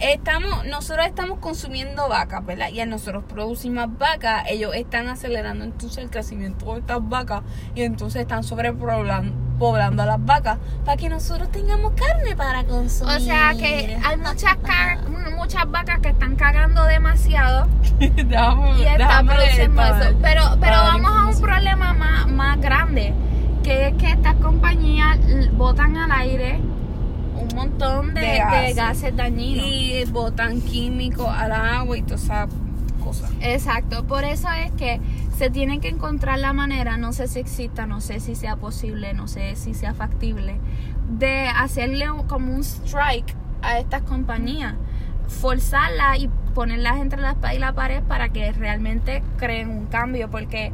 estamos, 0.00 0.64
nosotros 0.66 1.06
estamos 1.06 1.38
consumiendo 1.38 2.08
vacas, 2.08 2.44
¿verdad? 2.44 2.70
Y 2.70 2.80
al 2.80 2.90
nosotros 2.90 3.22
producir 3.28 3.70
más 3.70 3.88
vacas, 3.98 4.44
ellos 4.48 4.74
están 4.74 5.08
acelerando 5.08 5.62
entonces 5.64 5.98
el 5.98 6.10
crecimiento 6.10 6.72
de 6.74 6.80
estas 6.80 7.08
vacas 7.08 7.42
y 7.76 7.82
entonces 7.82 8.22
están 8.22 8.42
sobrepoblando 8.42 9.32
poblando 9.58 10.02
a 10.02 10.06
las 10.06 10.24
vacas 10.24 10.58
para 10.84 10.96
que 10.96 11.08
nosotros 11.08 11.50
tengamos 11.50 11.92
carne 11.92 12.36
para 12.36 12.64
consumir. 12.64 13.16
O 13.16 13.20
sea 13.20 13.52
que 13.58 13.98
hay 14.04 14.16
muchas 14.16 14.56
ca- 14.62 14.98
muchas 15.36 15.70
vacas 15.70 15.98
que 16.00 16.08
están 16.10 16.36
cagando 16.36 16.84
demasiado 16.84 17.66
Déjame- 17.98 18.78
y 18.78 18.84
están 18.84 19.26
produciendo 19.26 19.82
eso. 19.82 20.18
Pero, 20.22 20.42
pero 20.60 20.76
vamos 20.76 21.10
a 21.12 21.26
un 21.26 21.40
problema 21.40 21.92
más, 21.92 22.28
más 22.28 22.60
grande, 22.60 23.12
que 23.62 23.88
es 23.88 23.94
que 23.94 24.10
estas 24.10 24.34
compañías 24.36 25.18
botan 25.52 25.96
al 25.96 26.12
aire 26.12 26.60
un 27.40 27.48
montón 27.54 28.14
de, 28.14 28.20
De 28.20 28.26
de 28.32 28.38
gases. 28.38 28.76
gases, 28.76 29.16
dañinos. 29.16 29.64
Y 29.66 30.04
botan 30.10 30.60
químicos 30.60 31.28
al 31.28 31.52
agua 31.52 31.96
y 31.96 32.02
todas 32.02 32.24
esas 32.24 32.48
cosas. 33.02 33.30
Exacto, 33.40 34.04
por 34.04 34.24
eso 34.24 34.48
es 34.50 34.72
que 34.72 35.00
se 35.38 35.50
tiene 35.50 35.78
que 35.78 35.88
encontrar 35.88 36.40
la 36.40 36.52
manera, 36.52 36.96
no 36.96 37.12
sé 37.12 37.28
si 37.28 37.38
exista, 37.38 37.86
no 37.86 38.00
sé 38.00 38.18
si 38.18 38.34
sea 38.34 38.56
posible, 38.56 39.14
no 39.14 39.28
sé 39.28 39.54
si 39.54 39.72
sea 39.72 39.94
factible, 39.94 40.58
de 41.16 41.46
hacerle 41.46 42.06
como 42.26 42.52
un 42.52 42.64
strike 42.64 43.36
a 43.62 43.78
estas 43.78 44.02
compañías, 44.02 44.74
forzarlas 45.28 46.18
y 46.18 46.28
ponerlas 46.54 46.96
entre 46.96 47.20
la 47.20 47.30
espada 47.30 47.54
y 47.54 47.58
la 47.60 47.72
pared 47.72 48.02
para 48.02 48.30
que 48.30 48.50
realmente 48.50 49.22
creen 49.36 49.70
un 49.70 49.86
cambio, 49.86 50.28
porque 50.28 50.72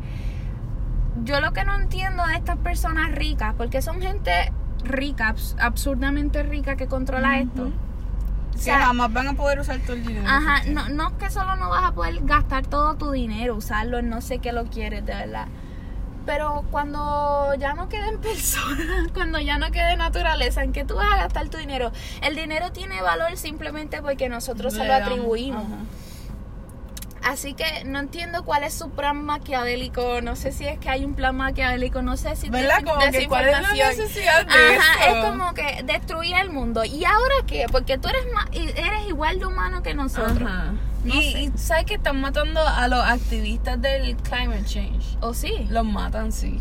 yo 1.25 1.41
lo 1.41 1.53
que 1.53 1.65
no 1.65 1.79
entiendo 1.79 2.25
de 2.27 2.35
estas 2.37 2.57
personas 2.57 3.13
ricas, 3.13 3.55
porque 3.59 3.83
son 3.83 4.01
gente 4.01 4.51
rica, 4.83 5.35
abs- 5.35 5.57
absurdamente 5.61 6.43
rica 6.43 6.77
que 6.77 6.87
controla 6.87 7.39
esto. 7.39 7.71
O 8.55 8.57
Que 8.57 8.63
sea, 8.63 8.87
jamás 8.87 9.13
van 9.13 9.29
a 9.29 9.35
poder 9.35 9.59
usar 9.59 9.81
todo 9.81 9.95
el 9.95 10.07
dinero. 10.07 10.25
Ajá, 10.29 10.63
no, 10.69 10.89
no 10.89 11.09
es 11.09 11.15
que 11.15 11.31
solo 11.31 11.57
no 11.57 11.71
vas 11.71 11.85
a 11.85 11.93
poder 11.93 12.21
gastar 12.23 12.67
todo 12.67 12.95
tu 12.95 13.11
dinero, 13.11 13.57
usarlo 13.57 13.99
en 13.99 14.09
no 14.09 14.21
sé 14.21 14.39
qué 14.39 14.53
lo 14.53 14.65
quieres, 14.67 15.05
de 15.05 15.13
verdad. 15.15 15.49
Pero 16.25 16.65
cuando 16.71 17.53
ya 17.59 17.75
no 17.75 17.89
queden 17.89 18.19
personas, 18.23 19.11
cuando 19.13 19.39
ya 19.41 19.59
no 19.59 19.71
quede 19.71 19.97
naturaleza, 19.97 20.63
¿en 20.63 20.73
qué 20.73 20.85
tú 20.85 20.95
vas 20.95 21.13
a 21.13 21.17
gastar 21.17 21.49
tu 21.49 21.59
dinero? 21.59 21.93
El 22.23 22.37
dinero 22.37 22.73
tiene 22.73 23.03
valor 23.03 23.37
simplemente 23.37 24.01
porque 24.01 24.29
nosotros 24.29 24.73
se 24.75 24.85
lo 24.85 24.95
atribuimos. 24.95 25.65
ajá. 25.65 25.77
Así 27.25 27.55
que 27.55 27.85
no 27.87 27.99
entiendo 28.01 28.45
cuál 28.45 28.65
es 28.65 28.75
su 28.75 28.91
plan 28.91 29.25
maquiavélico, 29.25 30.21
no 30.21 30.37
sé 30.37 30.53
si 30.53 30.67
es 30.67 30.79
que 30.79 30.91
hay 30.91 31.05
un 31.07 31.15
plan 31.15 31.35
maquiavélico, 31.37 32.03
no 32.03 32.17
sé 32.19 32.37
si 32.37 32.51
¿Verdad? 32.51 32.83
Como 32.85 33.01
que 33.11 33.27
cuál 33.29 33.49
es 33.49 33.63
la 33.63 33.73
necesidad 33.73 34.47
de 34.47 34.77
Ajá, 34.77 35.07
es 35.07 35.25
como 35.25 35.55
que 35.55 35.83
destruir 35.85 36.37
el 36.37 36.51
mundo. 36.51 36.85
¿Y 36.85 37.05
ahora 37.05 37.35
qué? 37.47 37.67
Porque 37.73 37.97
tú 37.97 38.09
eres, 38.09 38.27
ma- 38.35 38.49
eres 38.53 39.09
igual 39.09 39.39
de 39.39 39.47
humano 39.47 39.83
que 39.83 39.95
nosotros. 39.95 40.43
Ajá. 40.43 40.73
No 41.05 41.15
y, 41.15 41.33
sé. 41.33 41.41
y 41.43 41.53
sabes 41.57 41.87
que 41.87 41.95
están 41.95 42.21
matando 42.21 42.61
a 42.61 42.89
los 42.89 43.03
activistas 43.05 43.81
del 43.81 44.17
climate 44.17 44.65
change. 44.67 45.17
¿O 45.21 45.33
sí? 45.35 45.67
Los 45.71 45.85
matan, 45.87 46.31
sí. 46.33 46.61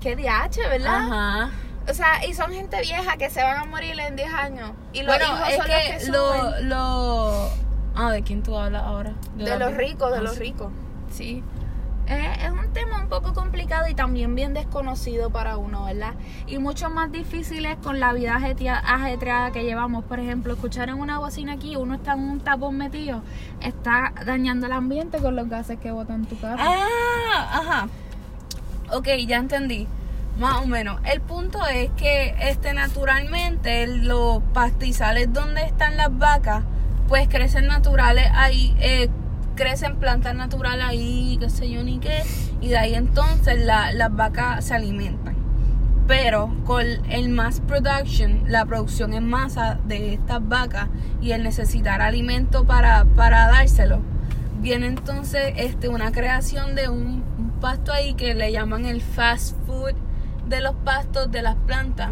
Qué 0.00 0.16
DH, 0.16 0.56
¿verdad? 0.70 0.96
Ajá. 0.96 1.50
O 1.88 1.94
sea, 1.94 2.24
y 2.26 2.34
son 2.34 2.52
gente 2.52 2.80
vieja 2.82 3.16
que 3.16 3.30
se 3.30 3.42
van 3.42 3.58
a 3.58 3.64
morir 3.64 3.98
en 4.00 4.14
10 4.16 4.32
años. 4.32 4.72
Y 4.92 5.02
los 5.02 5.16
Bueno, 5.16 5.34
hijos 5.36 5.48
es 5.50 5.56
son 5.56 5.66
que, 5.66 6.10
los 6.10 6.54
que 6.56 6.62
lo... 6.64 7.50
Ah, 8.02 8.10
¿de 8.12 8.22
quién 8.22 8.42
tú 8.42 8.56
hablas 8.56 8.82
ahora? 8.82 9.12
De 9.36 9.58
los 9.58 9.74
ricos, 9.76 10.10
de 10.12 10.18
Ah, 10.18 10.22
los 10.22 10.32
sí. 10.34 10.40
ricos. 10.40 10.72
Sí. 11.10 11.42
Es 12.06 12.50
un 12.50 12.72
tema 12.72 13.02
un 13.02 13.08
poco 13.08 13.34
complicado 13.34 13.86
y 13.86 13.94
también 13.94 14.34
bien 14.34 14.52
desconocido 14.52 15.30
para 15.30 15.58
uno, 15.58 15.84
¿verdad? 15.84 16.14
Y 16.48 16.58
mucho 16.58 16.90
más 16.90 17.12
difíciles 17.12 17.76
con 17.84 18.00
la 18.00 18.12
vida 18.14 18.34
ajetreada 18.36 19.52
que 19.52 19.62
llevamos. 19.62 20.04
Por 20.06 20.18
ejemplo, 20.18 20.54
escuchar 20.54 20.88
en 20.88 20.96
una 20.96 21.18
bocina 21.18 21.52
aquí, 21.52 21.76
uno 21.76 21.94
está 21.94 22.14
en 22.14 22.20
un 22.20 22.40
tapón 22.40 22.78
metido, 22.78 23.22
está 23.60 24.12
dañando 24.26 24.66
el 24.66 24.72
ambiente 24.72 25.18
con 25.18 25.36
los 25.36 25.48
gases 25.48 25.78
que 25.78 25.92
botan 25.92 26.24
tu 26.26 26.36
carro. 26.40 26.60
Ah, 26.60 27.60
ajá. 27.60 27.88
Ok, 28.92 29.06
ya 29.28 29.36
entendí. 29.36 29.86
Más 30.40 30.62
o 30.62 30.66
menos. 30.66 31.00
El 31.04 31.20
punto 31.20 31.64
es 31.68 31.90
que 31.92 32.34
este 32.40 32.72
naturalmente 32.72 33.86
los 33.86 34.42
pastizales 34.54 35.32
donde 35.32 35.62
están 35.62 35.96
las 35.96 36.16
vacas, 36.18 36.64
pues 37.10 37.26
crecen 37.28 37.66
naturales 37.66 38.28
ahí, 38.32 38.72
eh, 38.78 39.08
crecen 39.56 39.96
plantas 39.96 40.32
naturales 40.36 40.86
ahí, 40.86 41.36
qué 41.40 41.50
sé 41.50 41.68
yo 41.68 41.82
ni 41.82 41.98
qué, 41.98 42.22
y 42.60 42.68
de 42.68 42.78
ahí 42.78 42.94
entonces 42.94 43.58
la- 43.58 43.92
las 43.92 44.14
vacas 44.14 44.64
se 44.64 44.74
alimentan. 44.76 45.34
Pero 46.06 46.54
con 46.64 46.86
el 47.10 47.28
mass 47.30 47.60
production, 47.66 48.44
la 48.46 48.64
producción 48.64 49.12
en 49.12 49.28
masa 49.28 49.80
de 49.86 50.14
estas 50.14 50.48
vacas 50.48 50.86
y 51.20 51.32
el 51.32 51.42
necesitar 51.42 52.00
alimento 52.00 52.64
para, 52.64 53.04
para 53.16 53.48
dárselo, 53.48 54.00
viene 54.60 54.86
entonces 54.86 55.52
este, 55.56 55.88
una 55.88 56.12
creación 56.12 56.76
de 56.76 56.88
un 56.88 57.24
pasto 57.60 57.92
ahí 57.92 58.14
que 58.14 58.34
le 58.34 58.52
llaman 58.52 58.86
el 58.86 59.00
fast 59.02 59.56
food 59.66 59.94
de 60.48 60.60
los 60.60 60.76
pastos 60.84 61.28
de 61.32 61.42
las 61.42 61.56
plantas. 61.56 62.10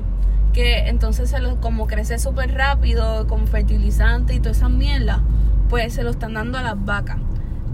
Que 0.53 0.89
entonces 0.89 1.31
se 1.31 1.41
los, 1.41 1.57
como 1.57 1.87
crece 1.87 2.19
súper 2.19 2.55
rápido 2.55 3.27
con 3.27 3.47
fertilizante 3.47 4.35
y 4.35 4.39
toda 4.39 4.53
esa 4.53 4.69
mierda, 4.69 5.23
pues 5.69 5.95
se 5.95 6.03
lo 6.03 6.11
están 6.11 6.35
dando 6.35 6.59
a 6.59 6.63
las 6.63 6.85
vacas. 6.85 7.19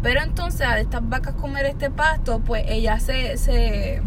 Pero 0.02 0.20
entonces 0.20 0.66
al 0.66 0.78
estas 0.78 1.08
vacas 1.08 1.34
comer 1.34 1.64
este 1.66 1.90
pasto, 1.90 2.40
pues 2.40 2.64
ellas 2.68 3.02
se, 3.02 3.38
se, 3.38 4.02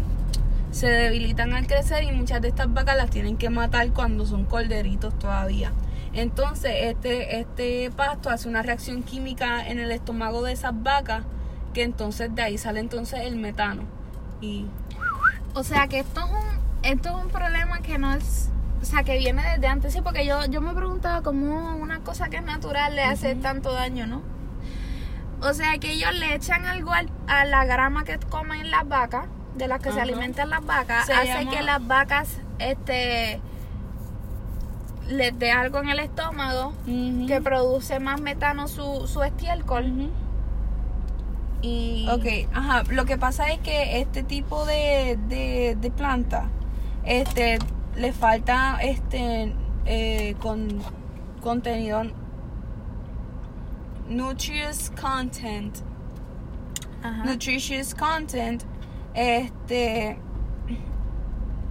se 0.70 0.86
debilitan 0.86 1.54
al 1.54 1.66
crecer 1.66 2.04
y 2.04 2.12
muchas 2.12 2.40
de 2.40 2.48
estas 2.48 2.72
vacas 2.72 2.96
las 2.96 3.10
tienen 3.10 3.36
que 3.36 3.50
matar 3.50 3.90
cuando 3.92 4.24
son 4.24 4.44
corderitos 4.44 5.18
todavía. 5.18 5.72
Entonces 6.12 6.72
este, 6.82 7.40
este 7.40 7.90
pasto 7.90 8.30
hace 8.30 8.48
una 8.48 8.62
reacción 8.62 9.02
química 9.02 9.66
en 9.66 9.78
el 9.78 9.90
estómago 9.90 10.42
de 10.42 10.52
esas 10.52 10.72
vacas 10.82 11.24
que 11.74 11.82
entonces 11.82 12.34
de 12.34 12.42
ahí 12.42 12.58
sale 12.58 12.80
entonces 12.80 13.20
el 13.24 13.36
metano. 13.36 13.82
Y 14.40 14.66
O 15.54 15.62
sea 15.64 15.88
que 15.88 16.00
esto 16.00 16.20
es 16.20 16.30
un, 16.30 16.60
esto 16.82 17.08
es 17.08 17.24
un 17.24 17.30
problema 17.30 17.80
que 17.80 17.98
no 17.98 18.14
es, 18.14 18.50
sea 18.88 19.02
que 19.04 19.18
viene 19.18 19.42
desde 19.42 19.66
antes, 19.66 19.92
sí, 19.92 20.00
porque 20.02 20.24
yo, 20.26 20.44
yo 20.46 20.60
me 20.60 20.72
preguntaba 20.74 21.22
cómo 21.22 21.76
una 21.76 22.00
cosa 22.00 22.28
que 22.28 22.36
es 22.38 22.42
natural 22.44 22.96
le 22.96 23.04
hace 23.04 23.34
tanto 23.34 23.72
daño, 23.72 24.06
¿no? 24.06 24.22
O 25.40 25.54
sea 25.54 25.78
que 25.78 25.92
ellos 25.92 26.12
le 26.14 26.34
echan 26.34 26.64
algo 26.64 26.92
al- 26.92 27.10
a 27.28 27.44
la 27.44 27.64
grama 27.64 28.04
que 28.04 28.18
comen 28.18 28.70
las 28.70 28.88
vacas, 28.88 29.26
de 29.56 29.68
las 29.68 29.80
que 29.80 29.92
se 29.92 30.00
alimentan 30.00 30.50
las 30.50 30.64
vacas, 30.64 31.06
Se 31.06 31.12
hace 31.12 31.26
llama- 31.44 31.50
que 31.50 31.62
las 31.62 31.86
vacas, 31.86 32.38
este, 32.58 33.40
les 35.08 35.38
dé 35.38 35.52
algo 35.52 35.78
en 35.80 35.88
el 35.88 35.98
estómago 36.00 36.72
que 37.26 37.40
produce 37.42 37.98
más 38.00 38.20
metano 38.20 38.68
su, 38.68 39.06
su 39.06 39.22
estiércol 39.22 40.10
y 41.62 42.06
Ok, 42.10 42.48
ajá. 42.54 42.82
Lo 42.90 43.04
que 43.04 43.16
pasa 43.18 43.48
es 43.50 43.58
que 43.60 44.00
este 44.00 44.22
tipo 44.22 44.64
de, 44.64 45.18
de, 45.28 45.76
de 45.80 45.90
planta, 45.90 46.44
este, 47.04 47.58
le 47.98 48.12
falta 48.12 48.78
este 48.80 49.52
eh, 49.86 50.34
con 50.40 50.68
contenido 51.42 52.02
nutritious 54.08 54.90
content, 55.00 55.76
Ajá. 57.02 57.24
nutritious 57.24 57.94
content, 57.94 58.62
este, 59.14 60.18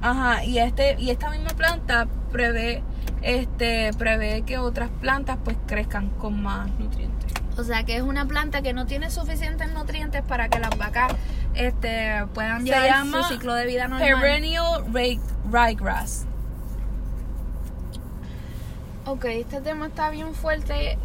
ajá, 0.01 0.43
y 0.43 0.60
este 0.60 0.96
y 1.00 1.10
esta 1.10 1.29
misma 1.29 1.50
planta 1.51 2.07
prevé 2.31 2.84
este 3.22 3.91
prevé 3.98 4.43
que 4.43 4.57
otras 4.57 4.89
plantas 5.01 5.38
pues 5.43 5.57
crezcan 5.65 6.10
con 6.12 6.41
más 6.41 6.69
nutrientes. 6.79 7.31
O 7.57 7.63
sea 7.63 7.84
que 7.84 7.96
es 7.96 8.03
una 8.03 8.27
planta 8.27 8.62
que 8.62 8.72
no 8.74 8.86
tiene 8.86 9.10
suficientes 9.10 9.72
nutrientes 9.74 10.22
para 10.22 10.48
que 10.48 10.60
las 10.60 10.77
vacas 10.77 11.12
este, 11.55 12.24
puedan 12.36 12.63
llevar 12.63 12.86
llama 12.86 13.24
su 13.24 13.34
ciclo 13.34 13.55
de 13.55 13.65
vida 13.65 13.88
normal. 13.88 14.22
Perennial 14.22 14.86
rye- 14.93 15.19
ryegrass. 15.51 16.25
Ok, 19.06 19.25
este 19.25 19.62
tema 19.62 19.88
está 19.88 20.10
bien 20.10 20.34
fuerte. 20.34 20.98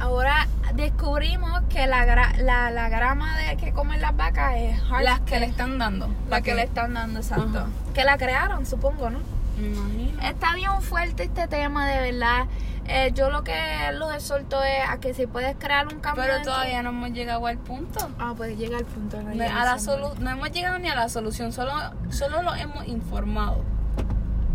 Ahora 0.00 0.48
descubrimos 0.74 1.62
que 1.68 1.86
la, 1.86 2.04
gra- 2.04 2.36
la, 2.38 2.70
la 2.70 2.88
grama 2.88 3.38
de 3.38 3.56
que 3.56 3.72
comen 3.72 4.00
las 4.00 4.16
vacas 4.16 4.54
es 4.56 4.80
hard 4.90 5.04
Las 5.04 5.20
que 5.20 5.38
le 5.38 5.46
están 5.46 5.78
dando. 5.78 6.08
la 6.28 6.40
que 6.40 6.54
le 6.54 6.62
están 6.64 6.94
dando, 6.94 7.20
exacto. 7.20 7.66
Que 7.94 8.04
la 8.04 8.16
crearon, 8.18 8.66
supongo, 8.66 9.10
¿no? 9.10 9.20
Me 9.60 9.68
imagino. 9.68 10.22
Está 10.22 10.54
bien 10.54 10.82
fuerte 10.82 11.24
este 11.24 11.46
tema, 11.46 11.86
de 11.88 12.10
verdad. 12.12 12.46
Eh, 12.86 13.12
yo 13.14 13.30
lo 13.30 13.44
que 13.44 13.54
los 13.94 14.12
exhorto 14.14 14.62
es 14.62 14.88
a 14.88 14.98
que 14.98 15.14
si 15.14 15.26
puedes 15.26 15.56
crear 15.56 15.86
un 15.86 16.00
cambio. 16.00 16.24
Pero 16.24 16.42
todavía 16.42 16.82
no 16.82 16.90
hemos 16.90 17.12
llegado 17.12 17.46
al 17.46 17.58
punto. 17.58 18.10
Ah, 18.18 18.34
pues 18.36 18.58
llega 18.58 18.76
al 18.78 18.84
punto. 18.84 19.20
No, 19.22 19.30
a 19.42 19.64
la 19.64 19.78
solu 19.78 20.08
no 20.20 20.30
hemos 20.30 20.50
llegado 20.52 20.78
ni 20.78 20.88
a 20.88 20.94
la 20.94 21.08
solución, 21.08 21.52
solo, 21.52 21.72
solo 22.10 22.42
lo 22.42 22.54
hemos 22.54 22.86
informado. 22.86 23.64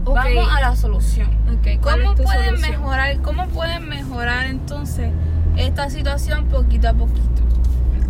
Ok. 0.06 0.16
Vamos 0.16 0.48
a 0.56 0.62
la 0.62 0.76
solución. 0.76 1.28
Ok, 1.52 1.82
¿cuál 1.82 2.04
¿Cómo 2.04 2.16
pueden 2.16 2.46
solución? 2.46 2.72
mejorar? 2.72 3.22
¿Cómo 3.22 3.48
pueden 3.48 3.90
mejorar 3.90 4.46
entonces 4.46 5.12
esta 5.58 5.90
situación 5.90 6.46
poquito 6.46 6.90
a 6.90 6.94
poquito? 6.94 7.42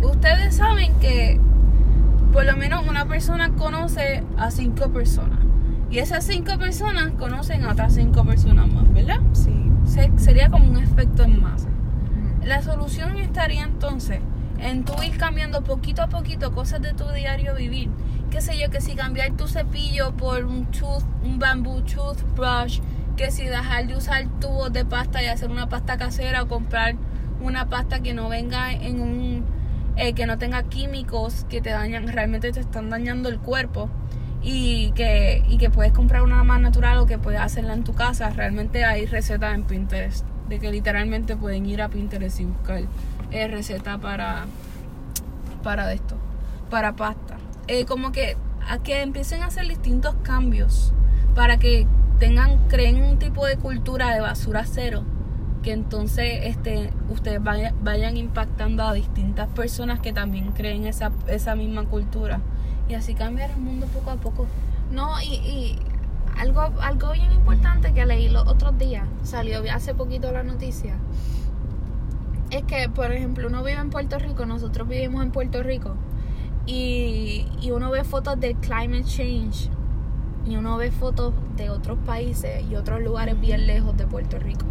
Ustedes 0.02 0.56
saben 0.56 0.94
que 1.00 1.40
por 2.32 2.44
lo 2.44 2.56
menos 2.56 2.86
una 2.86 3.06
persona 3.06 3.50
conoce 3.52 4.22
a 4.38 4.50
cinco 4.50 4.90
personas 4.90 5.38
y 5.90 5.98
esas 5.98 6.24
cinco 6.24 6.56
personas 6.58 7.10
conocen 7.18 7.64
a 7.64 7.72
otras 7.72 7.94
cinco 7.94 8.24
personas 8.24 8.68
más, 8.68 8.92
¿verdad? 8.94 9.18
Sí. 9.32 9.52
Se- 9.90 10.10
sería 10.18 10.48
como 10.50 10.70
un 10.70 10.76
efecto 10.78 11.24
en 11.24 11.40
masa. 11.42 11.68
La 12.44 12.62
solución 12.62 13.16
estaría 13.18 13.64
entonces 13.64 14.20
en 14.60 14.84
tú 14.84 14.92
ir 15.02 15.16
cambiando 15.18 15.62
poquito 15.64 16.02
a 16.02 16.08
poquito 16.08 16.52
cosas 16.52 16.80
de 16.82 16.92
tu 16.92 17.08
diario 17.08 17.54
vivir. 17.54 17.90
Qué 18.30 18.40
sé 18.40 18.56
yo, 18.58 18.70
que 18.70 18.80
si 18.80 18.94
cambiar 18.94 19.32
tu 19.32 19.48
cepillo 19.48 20.12
por 20.16 20.44
un 20.44 20.66
tooth, 20.66 21.02
un 21.24 21.38
bamboo 21.38 21.82
toothbrush, 21.82 22.80
que 23.16 23.30
si 23.30 23.44
dejar 23.44 23.86
de 23.86 23.96
usar 23.96 24.26
tubos 24.40 24.72
de 24.72 24.84
pasta 24.84 25.22
y 25.22 25.26
hacer 25.26 25.50
una 25.50 25.68
pasta 25.68 25.96
casera 25.96 26.42
o 26.42 26.48
comprar 26.48 26.94
una 27.42 27.68
pasta 27.68 28.00
que 28.00 28.14
no 28.14 28.28
venga 28.28 28.72
en 28.72 29.00
un 29.00 29.44
eh, 29.96 30.12
que 30.12 30.26
no 30.26 30.38
tenga 30.38 30.62
químicos 30.62 31.44
que 31.50 31.60
te 31.60 31.70
dañan, 31.70 32.06
realmente 32.08 32.52
te 32.52 32.60
están 32.60 32.90
dañando 32.90 33.28
el 33.28 33.38
cuerpo 33.38 33.90
y 34.42 34.92
que, 34.92 35.44
y 35.48 35.58
que 35.58 35.70
puedes 35.70 35.92
comprar 35.92 36.22
una 36.22 36.42
más 36.44 36.60
natural 36.60 36.98
o 36.98 37.06
que 37.06 37.18
puedes 37.18 37.40
hacerla 37.40 37.74
en 37.74 37.84
tu 37.84 37.94
casa. 37.94 38.30
Realmente 38.30 38.84
hay 38.84 39.06
recetas 39.06 39.54
en 39.54 39.64
Pinterest 39.64 40.24
de 40.48 40.58
que 40.58 40.70
literalmente 40.70 41.36
pueden 41.36 41.66
ir 41.66 41.82
a 41.82 41.88
Pinterest 41.88 42.40
y 42.40 42.44
buscar 42.44 42.82
eh, 43.30 43.48
receta 43.48 43.98
para 43.98 44.46
para 45.62 45.92
esto, 45.92 46.16
para 46.70 46.96
pasta. 46.96 47.36
Eh, 47.68 47.84
como 47.84 48.12
que 48.12 48.36
a 48.68 48.78
que 48.78 49.02
empiecen 49.02 49.42
a 49.42 49.46
hacer 49.46 49.68
distintos 49.68 50.14
cambios 50.22 50.92
para 51.34 51.58
que 51.58 51.86
tengan 52.18 52.66
creen 52.68 53.02
un 53.02 53.18
tipo 53.18 53.46
de 53.46 53.56
cultura 53.56 54.12
de 54.12 54.20
basura 54.20 54.64
cero 54.66 55.02
que 55.62 55.72
entonces 55.72 56.40
este 56.44 56.90
ustedes 57.10 57.42
vaya- 57.42 57.74
vayan 57.82 58.16
impactando 58.16 58.82
a 58.82 58.92
distintas 58.94 59.48
personas 59.48 60.00
que 60.00 60.12
también 60.12 60.52
creen 60.52 60.86
esa, 60.86 61.12
esa 61.26 61.54
misma 61.54 61.84
cultura 61.84 62.40
y 62.90 62.94
así 62.94 63.14
cambiar 63.14 63.50
el 63.50 63.58
mundo 63.58 63.86
poco 63.86 64.10
a 64.10 64.16
poco 64.16 64.46
No, 64.90 65.20
y, 65.22 65.34
y 65.34 65.78
algo, 66.36 66.60
algo 66.80 67.12
bien 67.12 67.32
importante 67.32 67.92
que 67.92 68.04
leí 68.04 68.28
los 68.28 68.46
otros 68.48 68.76
días, 68.78 69.06
salió 69.22 69.62
hace 69.72 69.94
poquito 69.94 70.32
la 70.32 70.42
noticia, 70.42 70.96
es 72.50 72.62
que, 72.64 72.88
por 72.88 73.12
ejemplo, 73.12 73.46
uno 73.48 73.62
vive 73.62 73.78
en 73.78 73.90
Puerto 73.90 74.18
Rico, 74.18 74.46
nosotros 74.46 74.88
vivimos 74.88 75.22
en 75.22 75.30
Puerto 75.30 75.62
Rico, 75.62 75.94
y, 76.66 77.46
y 77.60 77.70
uno 77.70 77.90
ve 77.90 78.04
fotos 78.04 78.40
del 78.40 78.56
climate 78.56 79.04
change, 79.04 79.70
y 80.46 80.56
uno 80.56 80.76
ve 80.78 80.90
fotos 80.90 81.34
de 81.56 81.70
otros 81.70 81.98
países 82.06 82.64
y 82.68 82.74
otros 82.74 83.00
lugares 83.02 83.38
bien 83.38 83.66
lejos 83.66 83.96
de 83.96 84.06
Puerto 84.06 84.38
Rico. 84.38 84.64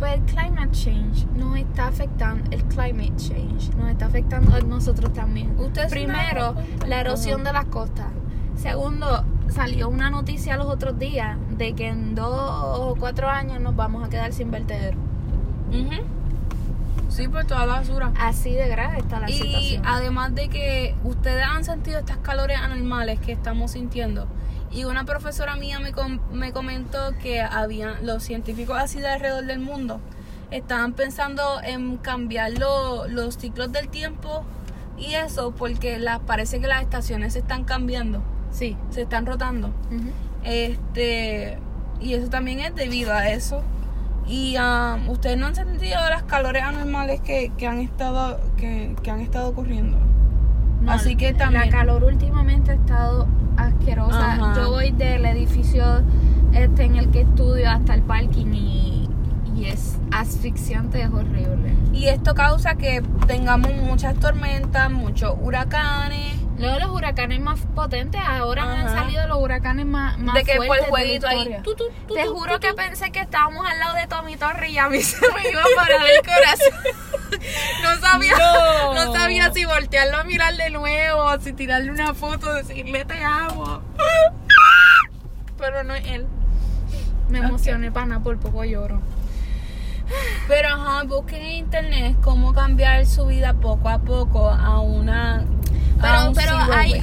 Pues 0.00 0.14
el 0.14 0.22
climate 0.22 0.70
change 0.72 1.26
nos 1.36 1.56
está 1.58 1.86
afectando, 1.88 2.50
el 2.50 2.64
climate 2.64 3.12
change 3.16 3.70
nos 3.76 3.90
está 3.90 4.06
afectando 4.06 4.56
a 4.56 4.60
nosotros 4.60 5.12
también. 5.12 5.54
Ustedes 5.60 5.90
Primero, 5.92 6.54
la 6.88 7.00
erosión 7.00 7.44
de 7.44 7.52
las 7.52 7.66
costas. 7.66 8.06
Segundo, 8.56 9.24
salió 9.48 9.88
una 9.88 10.10
noticia 10.10 10.56
los 10.56 10.66
otros 10.66 10.98
días 10.98 11.36
de 11.50 11.74
que 11.74 11.88
en 11.88 12.14
dos 12.14 12.28
o 12.32 12.96
cuatro 12.98 13.28
años 13.28 13.60
nos 13.60 13.76
vamos 13.76 14.02
a 14.04 14.08
quedar 14.10 14.32
sin 14.32 14.50
vertedero. 14.50 14.96
Ujú. 15.70 16.02
sí 17.10 17.28
por 17.28 17.44
toda 17.44 17.64
la 17.64 17.74
basura 17.74 18.12
Así 18.18 18.52
de 18.52 18.66
grave 18.68 18.98
está 18.98 19.20
la 19.20 19.30
Y 19.30 19.34
situación. 19.34 19.82
además 19.86 20.34
de 20.34 20.48
que 20.48 20.96
ustedes 21.04 21.44
han 21.44 21.62
sentido 21.64 21.98
estas 22.00 22.16
calores 22.18 22.58
anormales 22.58 23.20
que 23.20 23.32
estamos 23.32 23.70
sintiendo. 23.72 24.26
Y 24.72 24.84
una 24.84 25.04
profesora 25.04 25.56
mía 25.56 25.80
me, 25.80 25.92
com- 25.92 26.20
me 26.32 26.52
comentó 26.52 27.12
que 27.22 27.40
había 27.40 27.98
los 28.02 28.22
científicos 28.22 28.78
así 28.78 29.00
de 29.00 29.08
alrededor 29.08 29.44
del 29.46 29.58
mundo 29.58 30.00
estaban 30.52 30.92
pensando 30.94 31.42
en 31.62 31.96
cambiar 31.96 32.52
lo- 32.58 33.06
los 33.08 33.36
ciclos 33.36 33.70
del 33.72 33.88
tiempo 33.88 34.44
y 34.98 35.14
eso 35.14 35.52
porque 35.56 35.98
las 35.98 36.18
parece 36.20 36.60
que 36.60 36.66
las 36.66 36.82
estaciones 36.82 37.32
se 37.34 37.38
están 37.40 37.64
cambiando, 37.64 38.22
Sí. 38.50 38.76
se 38.90 39.02
están 39.02 39.26
rotando. 39.26 39.70
Este, 40.44 41.58
y 42.00 42.14
eso 42.14 42.28
también 42.30 42.60
es 42.60 42.74
debido 42.74 43.12
a 43.12 43.28
eso. 43.28 43.62
Y 44.26 44.56
um, 44.58 45.08
ustedes 45.08 45.36
no 45.38 45.46
han 45.46 45.54
sentido 45.54 45.98
las 46.08 46.22
calores 46.24 46.62
anormales 46.62 47.20
que, 47.20 47.50
que 47.56 47.66
han 47.66 47.80
estado 47.80 48.40
que, 48.56 48.94
que 49.02 49.10
han 49.10 49.20
estado 49.20 49.48
ocurriendo. 49.48 49.98
No, 50.80 50.92
Así 50.92 51.16
que 51.16 51.32
también- 51.34 51.66
La 51.66 51.70
calor 51.70 52.04
últimamente 52.04 52.70
ha 52.72 52.74
estado 52.74 53.26
asquerosa. 53.56 54.32
Ajá. 54.32 54.54
Yo 54.56 54.70
voy 54.70 54.90
del 54.92 55.26
edificio 55.26 55.84
este 56.52 56.84
en 56.84 56.96
el 56.96 57.10
que 57.10 57.20
estudio 57.22 57.70
hasta 57.70 57.94
el 57.94 58.02
parking 58.02 58.46
y, 58.54 59.08
y 59.54 59.66
es 59.66 59.98
asfixiante, 60.10 61.02
es 61.02 61.10
horrible. 61.10 61.74
Y 61.92 62.06
esto 62.06 62.34
causa 62.34 62.76
que 62.76 63.02
tengamos 63.26 63.72
muchas 63.74 64.14
tormentas, 64.16 64.90
muchos 64.90 65.34
huracanes. 65.42 66.39
Luego 66.60 66.78
los 66.78 66.90
huracanes 66.90 67.40
más 67.40 67.58
potentes, 67.74 68.20
ahora 68.24 68.62
han 68.64 68.86
Ajá. 68.86 69.00
salido 69.00 69.26
los 69.28 69.38
huracanes 69.38 69.86
más, 69.86 70.18
más 70.18 70.34
de 70.34 70.44
que 70.44 70.56
por 70.56 70.66
fuertes 70.66 70.86
el 70.86 70.90
jueguito 70.90 71.26
de 71.26 71.32
ahí. 71.32 71.38
historia. 71.40 71.62
tu, 71.62 71.74
tu, 71.74 71.84
tu, 72.06 72.14
Te 72.14 72.26
juro 72.26 72.60
que 72.60 72.74
pensé 72.74 73.10
que 73.10 73.20
estábamos 73.20 73.66
al 73.66 73.78
lado 73.78 73.94
de 73.96 74.06
Tommy 74.06 74.36
Torre 74.36 74.68
y 74.70 74.78
a 74.78 74.88
mí 74.88 75.00
se 75.02 75.20
me 75.32 75.50
iba 75.50 75.60
a 75.62 75.64
parar 75.76 76.00
el 76.06 76.20
corazón. 76.20 77.00
No 77.82 77.96
sabía, 78.06 78.34
No. 78.36 78.94
no. 79.06 79.14
sabía 79.14 79.50
si 79.52 79.64
voltearlo 79.64 80.18
a 80.18 80.24
mirar 80.24 80.54
de 80.56 80.68
nuevo, 80.70 81.38
si 81.40 81.52
tirarle 81.54 81.90
una 81.90 82.12
foto, 82.12 82.52
decirle 82.52 83.04
te 83.06 83.22
amo. 83.24 83.80
Pero 85.58 85.82
no 85.84 85.94
es 85.94 86.06
él. 86.06 86.26
Me 87.28 87.38
emocioné, 87.38 87.90
pana, 87.92 88.20
por 88.22 88.38
poco 88.38 88.64
lloro. 88.64 89.00
Pero 90.48 90.68
ajá, 90.68 91.04
busquen 91.04 91.40
en 91.42 91.52
internet 91.52 92.16
cómo 92.20 92.52
cambiar 92.52 93.06
su 93.06 93.26
vida 93.26 93.54
poco 93.54 93.88
a 93.88 93.98
poco 94.00 94.48
a 94.50 94.80
una. 94.80 95.44
Pero, 96.00 96.32
pero 96.34 96.56
hay, 96.72 97.02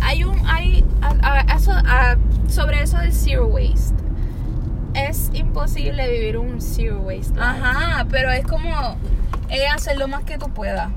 hay, 0.00 0.24
un, 0.24 0.46
hay, 0.48 0.84
a- 1.02 1.32
a- 1.40 1.54
eso, 1.56 1.72
a- 1.72 2.16
sobre 2.48 2.82
eso 2.82 2.98
del 2.98 3.12
zero 3.12 3.46
waste. 3.46 3.96
Es 4.94 5.30
imposible 5.34 6.08
vivir 6.10 6.38
un 6.38 6.60
zero 6.60 7.00
waste. 7.00 7.30
life. 7.34 7.40
Ajá, 7.42 8.06
pero 8.10 8.30
es 8.30 8.46
como 8.46 8.96
hacer 9.74 9.96
lo 9.98 10.08
más 10.08 10.24
que 10.24 10.38
tú 10.38 10.48
puedas. 10.50 10.90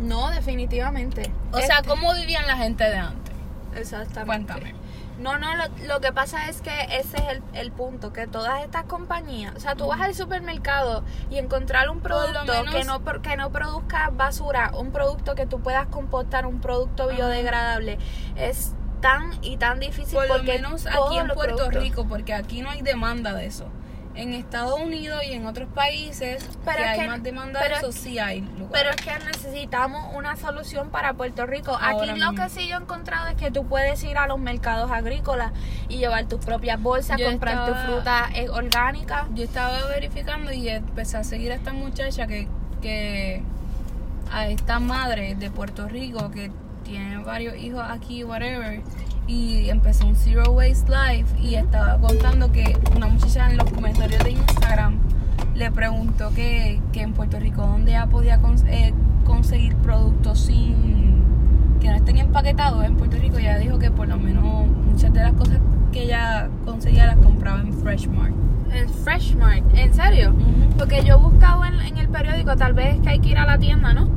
No, 0.00 0.30
definitivamente. 0.30 1.30
O 1.52 1.58
sea, 1.58 1.76
Este- 1.78 1.88
¿cómo 1.88 2.14
vivían 2.14 2.46
la 2.46 2.56
gente 2.56 2.84
de 2.84 2.96
antes? 2.96 3.34
Exactamente. 3.76 4.52
Cuéntame. 4.52 4.74
No, 5.20 5.38
no, 5.38 5.54
lo, 5.54 5.64
lo 5.86 6.00
que 6.00 6.12
pasa 6.12 6.48
es 6.48 6.62
que 6.62 6.70
ese 6.90 7.18
es 7.18 7.28
el, 7.28 7.42
el 7.52 7.72
punto, 7.72 8.12
que 8.12 8.26
todas 8.26 8.62
estas 8.64 8.84
compañías, 8.84 9.54
o 9.54 9.60
sea, 9.60 9.74
tú 9.74 9.86
vas 9.86 10.00
al 10.00 10.14
supermercado 10.14 11.04
y 11.30 11.36
encontrar 11.38 11.90
un 11.90 12.00
producto 12.00 12.40
menos- 12.46 12.74
que, 12.74 12.84
no, 12.84 13.02
que 13.22 13.36
no 13.36 13.50
produzca 13.52 14.10
basura, 14.10 14.72
un 14.74 14.92
producto 14.92 15.34
que 15.34 15.46
tú 15.46 15.60
puedas 15.60 15.86
compostar, 15.88 16.46
un 16.46 16.60
producto 16.60 17.08
biodegradable, 17.08 17.98
es 18.36 18.74
tan 19.02 19.32
y 19.42 19.56
tan 19.58 19.78
difícil 19.80 20.14
Por 20.14 20.26
lo 20.28 20.34
porque 20.34 20.52
menos 20.54 20.86
aquí 20.86 21.18
en 21.18 21.28
Puerto 21.28 21.56
productos- 21.56 21.82
Rico, 21.82 22.06
porque 22.08 22.34
aquí 22.34 22.62
no 22.62 22.70
hay 22.70 22.82
demanda 22.82 23.34
de 23.34 23.46
eso. 23.46 23.66
En 24.16 24.32
Estados 24.34 24.78
Unidos 24.80 25.20
y 25.26 25.32
en 25.32 25.46
otros 25.46 25.68
países 25.72 26.44
Pero 26.64 26.76
que 26.78 26.82
hay 26.84 27.00
que- 27.00 27.06
más 27.06 27.22
demanda 27.22 27.60
pero 27.60 27.74
de 27.76 27.80
eso, 27.80 27.88
es- 27.90 27.94
sí 27.94 28.18
hay. 28.18 28.46
Pero 28.72 28.90
es 28.90 28.96
que 28.96 29.12
necesitamos 29.24 30.14
una 30.14 30.36
solución 30.36 30.90
para 30.90 31.14
Puerto 31.14 31.46
Rico. 31.46 31.70
Ahora 31.80 32.12
Aquí 32.12 32.20
lo 32.20 32.32
que 32.32 32.48
sí 32.48 32.66
yo 32.68 32.76
he 32.76 32.80
encontrado 32.80 33.28
es 33.28 33.36
que 33.36 33.50
tú 33.50 33.66
puedes 33.66 34.02
ir 34.04 34.18
a 34.18 34.26
los 34.26 34.38
mercados 34.38 34.90
agrícolas 34.90 35.52
y 35.88 35.98
llevar 35.98 36.26
tus 36.26 36.44
propias 36.44 36.82
bolsas, 36.82 37.18
Yo 37.18 37.26
comprar 37.26 37.64
tu 37.64 37.72
estaba- 37.72 37.84
fruta 37.86 38.28
eh, 38.34 38.48
orgánica. 38.48 39.28
Yo 39.34 39.44
estaba 39.44 39.86
verificando 39.86 40.52
y 40.52 40.68
empecé 40.68 41.16
a 41.16 41.24
seguir 41.24 41.52
a 41.52 41.54
esta 41.54 41.72
muchacha 41.72 42.26
que, 42.26 42.48
que 42.82 43.42
a 44.32 44.48
esta 44.48 44.80
madre 44.80 45.34
de 45.36 45.50
Puerto 45.50 45.88
Rico 45.88 46.30
que 46.30 46.50
tiene 46.84 47.18
varios 47.18 47.56
hijos 47.56 47.84
aquí, 47.88 48.24
whatever, 48.24 48.80
y 49.30 49.70
empezó 49.70 50.06
un 50.06 50.16
Zero 50.16 50.50
Waste 50.50 50.90
Life 50.90 51.38
y 51.40 51.54
estaba 51.54 51.98
contando 51.98 52.50
que 52.50 52.76
una 52.96 53.06
muchacha 53.06 53.48
en 53.50 53.58
los 53.58 53.70
comentarios 53.70 54.22
de 54.24 54.32
Instagram 54.32 54.98
le 55.54 55.70
preguntó 55.70 56.30
que, 56.34 56.80
que 56.92 57.02
en 57.02 57.12
Puerto 57.12 57.38
Rico 57.38 57.62
donde 57.62 57.92
ella 57.92 58.06
podía 58.06 58.40
cons- 58.40 58.66
eh, 58.66 58.92
conseguir 59.24 59.76
productos 59.76 60.40
sin 60.40 61.22
que 61.80 61.88
no 61.88 61.94
estén 61.96 62.18
empaquetados 62.18 62.84
en 62.84 62.96
Puerto 62.96 63.16
Rico, 63.18 63.38
ella 63.38 63.56
dijo 63.58 63.78
que 63.78 63.90
por 63.90 64.08
lo 64.08 64.18
menos 64.18 64.66
muchas 64.66 65.12
de 65.12 65.22
las 65.22 65.32
cosas 65.34 65.58
que 65.92 66.02
ella 66.04 66.48
conseguía 66.64 67.06
las 67.06 67.16
compraba 67.16 67.60
en 67.60 67.72
Freshmart. 67.72 68.34
En 68.72 68.88
Freshmart, 68.88 69.64
¿en 69.74 69.94
serio? 69.94 70.34
Porque 70.76 71.02
yo 71.04 71.14
he 71.14 71.18
buscado 71.18 71.64
en, 71.64 71.74
en 71.80 71.96
el 71.98 72.08
periódico, 72.08 72.54
tal 72.56 72.72
vez 72.74 72.96
es 72.96 73.00
que 73.00 73.08
hay 73.10 73.18
que 73.20 73.30
ir 73.30 73.38
a 73.38 73.46
la 73.46 73.58
tienda, 73.58 73.92
¿no? 73.94 74.08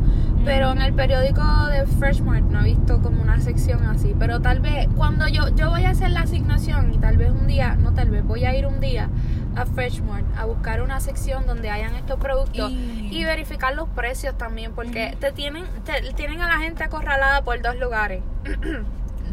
Pero 0.45 0.71
en 0.71 0.81
el 0.81 0.93
periódico 0.93 1.41
de 1.67 1.85
Freshmart 1.85 2.43
no 2.45 2.59
he 2.61 2.63
visto 2.65 3.01
como 3.01 3.21
una 3.21 3.39
sección 3.39 3.85
así. 3.85 4.13
Pero 4.19 4.41
tal 4.41 4.59
vez 4.59 4.87
cuando 4.97 5.27
yo, 5.27 5.47
yo 5.55 5.69
voy 5.69 5.85
a 5.85 5.91
hacer 5.91 6.09
la 6.11 6.21
asignación 6.21 6.93
y 6.93 6.97
tal 6.97 7.17
vez 7.17 7.31
un 7.31 7.47
día, 7.47 7.75
no 7.75 7.93
tal 7.93 8.09
vez, 8.09 8.23
voy 8.25 8.43
a 8.45 8.53
ir 8.55 8.65
un 8.67 8.79
día 8.81 9.09
a 9.55 9.65
Freshmart 9.65 10.25
a 10.37 10.45
buscar 10.45 10.81
una 10.81 10.99
sección 10.99 11.45
donde 11.45 11.69
hayan 11.69 11.95
estos 11.95 12.19
productos 12.19 12.71
y, 12.71 13.09
Y- 13.11 13.23
verificar 13.23 13.73
los 13.73 13.87
precios 13.89 14.37
también. 14.37 14.73
Porque 14.73 15.15
te 15.19 15.31
tienen 15.31 15.65
te, 15.85 16.13
tienen 16.13 16.41
a 16.41 16.47
la 16.47 16.57
gente 16.57 16.83
acorralada 16.83 17.43
por 17.43 17.61
dos 17.61 17.77
lugares. 17.77 18.21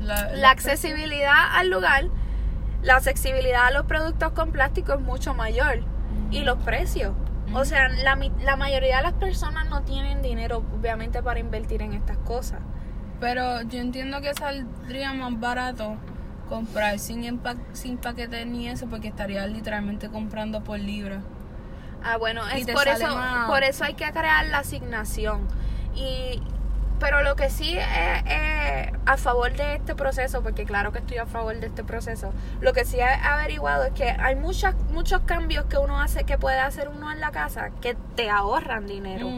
La, 0.02 0.30
La 0.34 0.50
accesibilidad 0.50 1.34
al 1.56 1.68
lugar, 1.68 2.04
la 2.82 2.96
accesibilidad 2.96 3.66
a 3.66 3.70
los 3.70 3.84
productos 3.84 4.32
con 4.32 4.50
plástico 4.50 4.94
es 4.94 5.00
mucho 5.00 5.34
mayor. 5.34 5.80
Y 6.30 6.40
los 6.44 6.56
precios. 6.58 7.12
O 7.54 7.64
sea, 7.64 7.88
la, 7.88 8.16
mi- 8.16 8.32
la 8.42 8.56
mayoría 8.56 8.98
de 8.98 9.02
las 9.02 9.12
personas 9.14 9.68
no 9.68 9.82
tienen 9.82 10.22
dinero, 10.22 10.64
obviamente, 10.78 11.22
para 11.22 11.40
invertir 11.40 11.82
en 11.82 11.92
estas 11.94 12.16
cosas. 12.18 12.60
Pero 13.20 13.62
yo 13.62 13.80
entiendo 13.80 14.20
que 14.20 14.32
saldría 14.34 15.12
más 15.12 15.38
barato 15.38 15.96
comprar 16.48 16.98
sin, 16.98 17.24
empa 17.24 17.54
sin 17.72 17.98
paquetes 17.98 18.46
ni 18.46 18.68
eso 18.68 18.86
porque 18.88 19.08
estaría 19.08 19.46
literalmente 19.46 20.08
comprando 20.08 20.62
por 20.64 20.78
libra. 20.78 21.20
Ah, 22.02 22.16
bueno, 22.16 22.42
es 22.48 22.66
por 22.66 22.88
eso, 22.88 23.14
más. 23.14 23.48
por 23.50 23.62
eso 23.62 23.84
hay 23.84 23.94
que 23.94 24.10
crear 24.10 24.46
la 24.46 24.58
asignación. 24.58 25.46
Y 25.94 26.40
pero 27.00 27.22
lo 27.22 27.34
que 27.34 27.50
sí 27.50 27.76
es, 27.76 27.86
es 28.26 28.92
a 29.06 29.16
favor 29.16 29.52
de 29.56 29.74
este 29.74 29.94
proceso, 29.94 30.42
porque 30.42 30.64
claro 30.64 30.92
que 30.92 30.98
estoy 30.98 31.18
a 31.18 31.26
favor 31.26 31.58
de 31.58 31.66
este 31.66 31.82
proceso, 31.82 32.32
lo 32.60 32.72
que 32.72 32.84
sí 32.84 32.98
he 32.98 33.04
averiguado 33.04 33.84
es 33.84 33.92
que 33.92 34.10
hay 34.10 34.36
muchas, 34.36 34.74
muchos 34.92 35.22
cambios 35.22 35.64
que 35.64 35.78
uno 35.78 36.00
hace, 36.00 36.24
que 36.24 36.38
puede 36.38 36.60
hacer 36.60 36.88
uno 36.88 37.10
en 37.10 37.20
la 37.20 37.30
casa, 37.30 37.70
que 37.80 37.96
te 38.14 38.30
ahorran 38.30 38.86
dinero. 38.86 39.28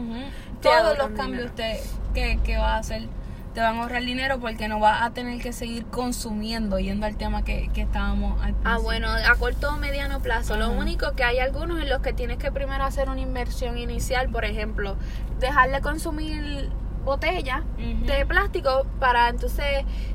Te 0.61 0.69
Todos 0.69 0.97
los 0.97 1.09
cambios 1.11 1.53
te, 1.55 1.81
que, 2.13 2.39
que 2.43 2.57
vas 2.57 2.73
a 2.73 2.77
hacer 2.77 3.07
te 3.53 3.61
van 3.61 3.77
a 3.77 3.83
ahorrar 3.83 4.01
dinero 4.03 4.39
porque 4.39 4.67
no 4.67 4.79
vas 4.79 5.03
a 5.03 5.11
tener 5.11 5.39
que 5.39 5.53
seguir 5.53 5.85
consumiendo, 5.85 6.79
yendo 6.79 7.05
al 7.05 7.15
tema 7.17 7.43
que, 7.43 7.69
que 7.71 7.81
estábamos 7.83 8.41
al 8.41 8.55
Ah, 8.63 8.79
bueno, 8.79 9.07
a 9.09 9.35
corto 9.35 9.69
o 9.69 9.77
mediano 9.77 10.21
plazo. 10.21 10.57
Lo 10.57 10.65
Ajá. 10.65 10.73
único 10.73 11.11
que 11.13 11.23
hay 11.23 11.37
algunos 11.39 11.79
en 11.79 11.87
los 11.87 12.01
que 12.01 12.13
tienes 12.13 12.37
que 12.37 12.51
primero 12.51 12.83
hacer 12.83 13.09
una 13.09 13.21
inversión 13.21 13.77
inicial, 13.77 14.29
por 14.29 14.43
ejemplo, 14.45 14.95
dejar 15.39 15.69
de 15.69 15.81
consumir 15.81 16.71
botellas 17.03 17.61
de 18.05 18.25
plástico 18.25 18.85
para 18.99 19.29
entonces 19.29 19.65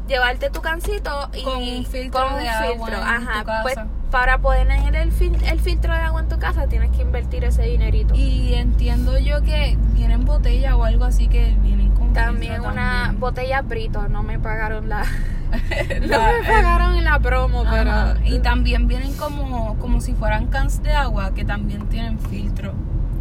llevarte 0.09 0.51
tu 0.51 0.61
cancito 0.61 1.29
y 1.35 1.43
Con 1.43 1.57
un 1.63 1.85
filtro 1.85 2.21
con 2.25 2.35
un 2.35 2.41
de 2.41 2.49
agua 2.49 2.87
filtro. 2.87 3.03
en 3.03 3.09
Ajá, 3.09 3.41
tu 3.41 3.47
casa. 3.47 3.63
pues 3.63 3.77
para 4.11 4.39
poder 4.39 4.67
tener 4.69 4.97
el, 4.97 5.13
fil- 5.13 5.43
el 5.51 5.61
filtro 5.61 5.93
de 5.93 5.99
agua 6.01 6.21
en 6.23 6.29
tu 6.29 6.39
casa 6.39 6.67
tienes 6.67 6.91
que 6.93 7.03
invertir 7.03 7.45
ese 7.45 7.63
dinerito. 7.65 8.15
Y 8.15 8.55
entiendo 8.55 9.19
yo 9.19 9.43
que 9.43 9.77
vienen 9.93 10.25
botellas 10.25 10.73
o 10.75 10.85
algo 10.85 11.05
así 11.05 11.29
que 11.29 11.55
vienen 11.63 11.91
con 11.91 12.13
también 12.15 12.61
una 12.63 12.73
también. 13.03 13.21
botella 13.21 13.61
Brito, 13.63 14.09
no 14.09 14.23
me 14.23 14.39
pagaron 14.39 14.89
la, 14.89 15.03
no 16.01 16.23
me 16.23 16.47
pagaron 16.49 16.95
en 16.95 17.05
la 17.05 17.19
promo, 17.19 17.65
pero 17.71 18.15
Y 18.25 18.39
también 18.41 18.89
vienen 18.89 19.13
como, 19.15 19.77
como 19.79 20.01
si 20.01 20.15
fueran 20.15 20.47
cans 20.47 20.83
de 20.83 20.93
agua 20.95 21.35
que 21.35 21.45
también 21.45 21.87
tienen 21.89 22.19
filtro. 22.19 22.73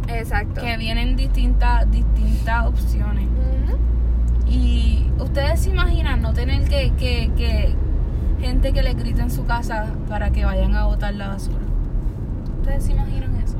exacto. 0.08 0.62
Que 0.62 0.78
vienen 0.78 1.16
distintas, 1.16 1.90
distintas 1.90 2.64
opciones. 2.66 3.26
Y 4.48 5.10
ustedes 5.18 5.60
se 5.60 5.70
imaginan 5.70 6.22
no 6.22 6.32
tener 6.32 6.68
que, 6.68 6.92
que, 6.94 7.30
que 7.36 7.74
gente 8.40 8.72
que 8.72 8.82
les 8.82 8.96
grite 8.96 9.20
en 9.20 9.30
su 9.30 9.44
casa 9.44 9.92
para 10.08 10.30
que 10.30 10.44
vayan 10.44 10.74
a 10.74 10.86
botar 10.86 11.14
la 11.14 11.28
basura. 11.28 11.64
¿Ustedes 12.60 12.84
se 12.84 12.92
imaginan 12.92 13.36
eso? 13.36 13.56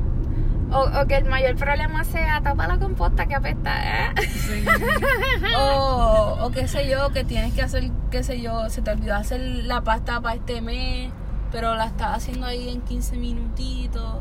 O, 0.71 1.01
o 1.01 1.07
que 1.07 1.17
el 1.17 1.25
mayor 1.25 1.55
problema 1.55 2.03
sea 2.03 2.41
tapa 2.41 2.67
la 2.67 2.77
composta 2.77 3.25
que 3.25 3.35
apesta. 3.35 4.09
¿eh? 4.09 4.13
o, 5.57 6.37
o 6.41 6.51
qué 6.51 6.67
sé 6.67 6.89
yo, 6.89 7.09
que 7.09 7.23
tienes 7.23 7.53
que 7.53 7.61
hacer, 7.61 7.91
qué 8.11 8.23
sé 8.23 8.41
yo, 8.41 8.69
se 8.69 8.81
te 8.81 8.91
olvidó 8.91 9.15
hacer 9.15 9.41
la 9.41 9.81
pasta 9.81 10.21
para 10.21 10.35
este 10.35 10.61
mes, 10.61 11.11
pero 11.51 11.75
la 11.75 11.85
estás 11.85 12.17
haciendo 12.17 12.45
ahí 12.45 12.69
en 12.69 12.81
15 12.81 13.17
minutitos. 13.17 14.17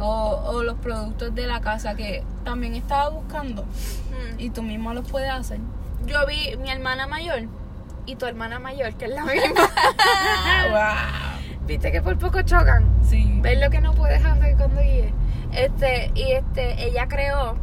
O, 0.00 0.42
o 0.46 0.62
los 0.62 0.76
productos 0.78 1.34
de 1.34 1.46
la 1.46 1.60
casa 1.60 1.94
que 1.94 2.22
también 2.44 2.74
estaba 2.74 3.08
buscando 3.08 3.62
Mm. 3.62 4.38
y 4.40 4.50
tú 4.50 4.62
mismo 4.62 4.92
los 4.94 5.08
puedes 5.10 5.30
hacer. 5.30 5.58
Yo 6.06 6.24
vi 6.26 6.56
mi 6.58 6.70
hermana 6.70 7.06
mayor 7.06 7.42
y 8.06 8.16
tu 8.16 8.26
hermana 8.26 8.58
mayor, 8.58 8.94
que 8.94 9.06
es 9.06 9.10
la 9.12 9.22
misma. 9.24 9.68
wow. 10.70 11.66
Viste 11.66 11.90
que 11.90 12.00
por 12.02 12.16
poco 12.18 12.42
chocan. 12.42 12.86
Sí. 13.08 13.38
¿Ves 13.42 13.58
lo 13.60 13.70
que 13.70 13.80
no 13.80 13.92
puedes 13.94 14.24
hacer 14.24 14.56
cuando 14.56 14.80
guíes? 14.80 15.12
Este, 15.52 16.12
y 16.14 16.32
este, 16.32 16.84
ella 16.84 17.08
creó, 17.08 17.56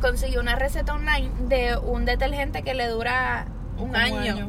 consiguió 0.00 0.40
una 0.40 0.56
receta 0.56 0.94
online 0.94 1.30
de 1.48 1.76
un 1.76 2.04
detergente 2.04 2.62
que 2.62 2.74
le 2.74 2.86
dura 2.88 3.46
un 3.78 3.92
Como 3.92 3.96
año. 3.96 4.48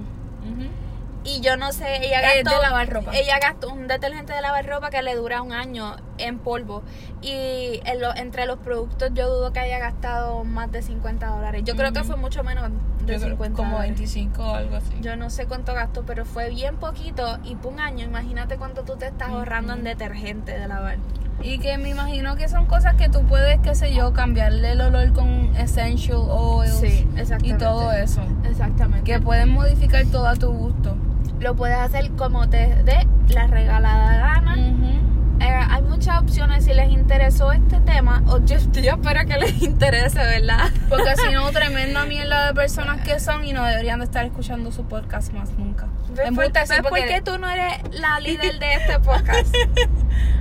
Y 1.25 1.39
yo 1.41 1.55
no 1.55 1.71
sé, 1.71 2.05
ella 2.05 2.19
gastó. 2.21 2.49
de 2.49 2.61
lavar 2.61 2.89
ropa. 2.89 3.11
Ella 3.15 3.39
gastó 3.39 3.69
un 3.71 3.87
detergente 3.87 4.33
de 4.33 4.41
lavar 4.41 4.65
ropa 4.67 4.89
que 4.89 5.01
le 5.01 5.15
dura 5.15 5.41
un 5.41 5.53
año 5.53 5.95
en 6.17 6.37
polvo. 6.39 6.83
Y 7.21 7.79
en 7.85 8.01
lo- 8.01 8.13
entre 8.15 8.45
los 8.45 8.59
productos 8.59 9.11
yo 9.13 9.29
dudo 9.29 9.53
que 9.53 9.59
haya 9.61 9.79
gastado 9.79 10.43
más 10.43 10.71
de 10.71 10.81
50 10.81 11.27
dólares. 11.27 11.63
Yo 11.65 11.75
creo 11.77 11.93
que 11.93 12.03
fue 12.03 12.17
mucho 12.17 12.43
menos 12.43 12.69
de 13.05 13.13
Yo 13.13 13.19
creo 13.19 13.29
50 13.31 13.55
como 13.55 13.71
dólares. 13.71 13.95
25 13.95 14.43
o 14.43 14.55
algo 14.55 14.75
así. 14.75 14.93
Yo 15.01 15.15
no 15.15 15.29
sé 15.29 15.45
cuánto 15.45 15.73
gastó, 15.73 16.03
pero 16.05 16.25
fue 16.25 16.49
bien 16.49 16.75
poquito. 16.75 17.39
Y 17.45 17.55
por 17.55 17.71
un 17.73 17.79
año, 17.79 18.03
imagínate 18.05 18.57
cuánto 18.57 18.83
tú 18.83 18.97
te 18.97 19.07
estás 19.07 19.29
ahorrando 19.29 19.73
en 19.73 19.83
detergente 19.85 20.57
de 20.59 20.67
lavar. 20.67 20.97
Y 21.41 21.57
que 21.59 21.77
me 21.77 21.89
imagino 21.89 22.35
que 22.35 22.47
son 22.49 22.65
cosas 22.67 22.95
que 22.95 23.09
tú 23.09 23.23
puedes, 23.25 23.59
qué 23.61 23.75
sé 23.75 23.93
yo, 23.93 24.13
cambiarle 24.13 24.71
el 24.73 24.81
olor 24.81 25.11
con 25.13 25.55
essential 25.55 26.19
oils 26.29 26.79
Sí, 26.79 27.07
y 27.43 27.53
todo 27.53 27.91
eso. 27.93 28.21
Exactamente. 28.45 29.03
Que 29.09 29.19
pueden 29.19 29.49
modificar 29.49 30.05
todo 30.05 30.27
a 30.27 30.35
tu 30.35 30.51
gusto. 30.51 30.95
Lo 31.43 31.55
puedes 31.55 31.77
hacer 31.77 32.09
como 32.11 32.47
te 32.47 32.73
dé 32.85 33.05
la 33.27 33.47
regalada 33.47 34.17
gana. 34.17 34.55
Eh, 34.57 35.65
hay 35.69 35.81
muchas 35.81 36.21
opciones 36.21 36.63
si 36.63 36.73
les 36.73 36.89
interesó 36.89 37.51
este 37.51 37.81
tema. 37.81 38.23
O 38.27 38.37
yo, 38.45 38.55
yo 38.81 38.91
espero 38.93 39.25
que 39.27 39.37
les 39.37 39.61
interese, 39.61 40.19
¿verdad? 40.19 40.71
Porque 40.87 41.15
si 41.17 41.33
no, 41.33 41.49
tremenda 41.51 42.05
mierda 42.05 42.47
de 42.47 42.53
personas 42.53 43.01
que 43.01 43.19
son 43.19 43.43
y 43.43 43.51
no 43.51 43.65
deberían 43.65 43.99
de 43.99 44.05
estar 44.05 44.23
escuchando 44.23 44.71
su 44.71 44.85
podcast 44.85 45.33
más 45.33 45.51
nunca. 45.57 45.87
¿Ves 46.15 46.31
por, 46.31 46.93
qué 46.93 47.21
tú 47.21 47.37
no 47.37 47.49
eres 47.49 47.73
la 47.99 48.19
líder 48.21 48.59
de 48.59 48.75
este 48.75 48.99
podcast? 48.99 49.53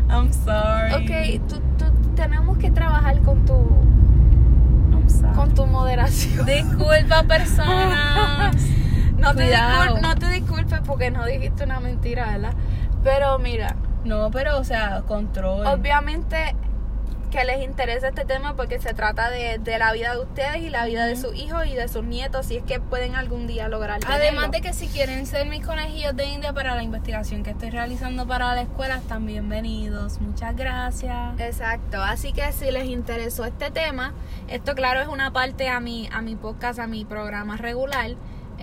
I'm 0.09 0.33
sorry. 0.33 0.93
ok, 1.41 1.49
tú, 1.49 1.61
tú- 1.79 2.15
tenemos 2.15 2.59
que 2.59 2.71
trabajar 2.71 3.21
con 3.23 3.45
tu, 3.45 3.55
I'm 4.93 5.11
sorry. 5.11 5.35
con 5.35 5.53
tu 5.53 5.67
moderación. 5.67 6.47
Disculpa, 6.47 7.25
personas. 7.25 8.55
No 9.23 9.35
te, 9.35 9.45
Cuidado. 9.45 9.97
discul- 9.97 10.01
no 10.01 10.15
te 10.17 10.29
disculpes 10.29 10.81
porque 10.87 11.11
no 11.11 11.25
dijiste 11.25 11.65
una 11.65 11.81
mentira, 11.81 12.27
¿verdad? 12.33 12.55
Pero 13.05 13.39
mira, 13.39 13.77
No, 14.05 14.31
pero, 14.31 14.59
o 14.59 14.65
sea, 14.65 15.03
control. 15.07 15.65
obviamente 15.67 16.55
que 17.31 17.45
les 17.45 17.63
interesa 17.63 18.09
este 18.09 18.27
tema 18.27 18.57
porque 18.57 18.79
se 18.79 18.93
trata 18.93 19.31
de, 19.31 19.59
de 19.59 19.79
la 19.79 19.91
vida 19.95 20.13
de 20.15 20.21
ustedes 20.21 20.57
y 20.59 20.69
la 20.69 20.85
vida 20.85 21.07
de 21.07 21.17
sus 21.17 21.35
hijos 21.35 21.67
y 21.67 21.73
de 21.75 21.89
sus 21.89 22.05
nietos, 22.05 22.45
si 22.45 22.59
es 22.59 22.63
que 22.65 22.79
pueden 22.79 23.15
algún 23.15 23.47
día 23.47 23.69
lograr 23.69 24.01
Además 24.07 24.51
de 24.51 24.61
que 24.61 24.75
si 24.75 24.87
quieren 24.89 25.25
ser 25.25 25.47
mis 25.47 25.65
conejillos 25.65 26.15
de 26.15 26.27
India 26.27 26.53
para 26.53 26.75
la 26.75 26.83
investigación 26.83 27.43
que 27.43 27.51
estoy 27.53 27.71
realizando 27.71 28.27
para 28.27 28.55
la 28.55 28.61
escuela, 28.61 28.97
están 28.97 29.25
bienvenidos. 29.25 30.21
Muchas 30.21 30.55
gracias. 30.57 31.41
Exacto, 31.41 32.03
así 32.03 32.35
que 32.35 32.53
si 32.53 32.71
les 32.71 32.85
interesó 32.85 33.47
este 33.47 33.71
tema, 33.71 34.13
esto 34.49 34.75
claro 34.75 35.01
es 35.01 35.09
una 35.09 35.33
parte 35.33 35.71
a 35.71 35.81
mi, 35.81 36.11
a 36.13 36.21
mi 36.21 36.37
podcast, 36.37 36.81
a 36.81 36.87
mi 36.87 37.07
programa 37.07 37.57
regular. 37.57 38.11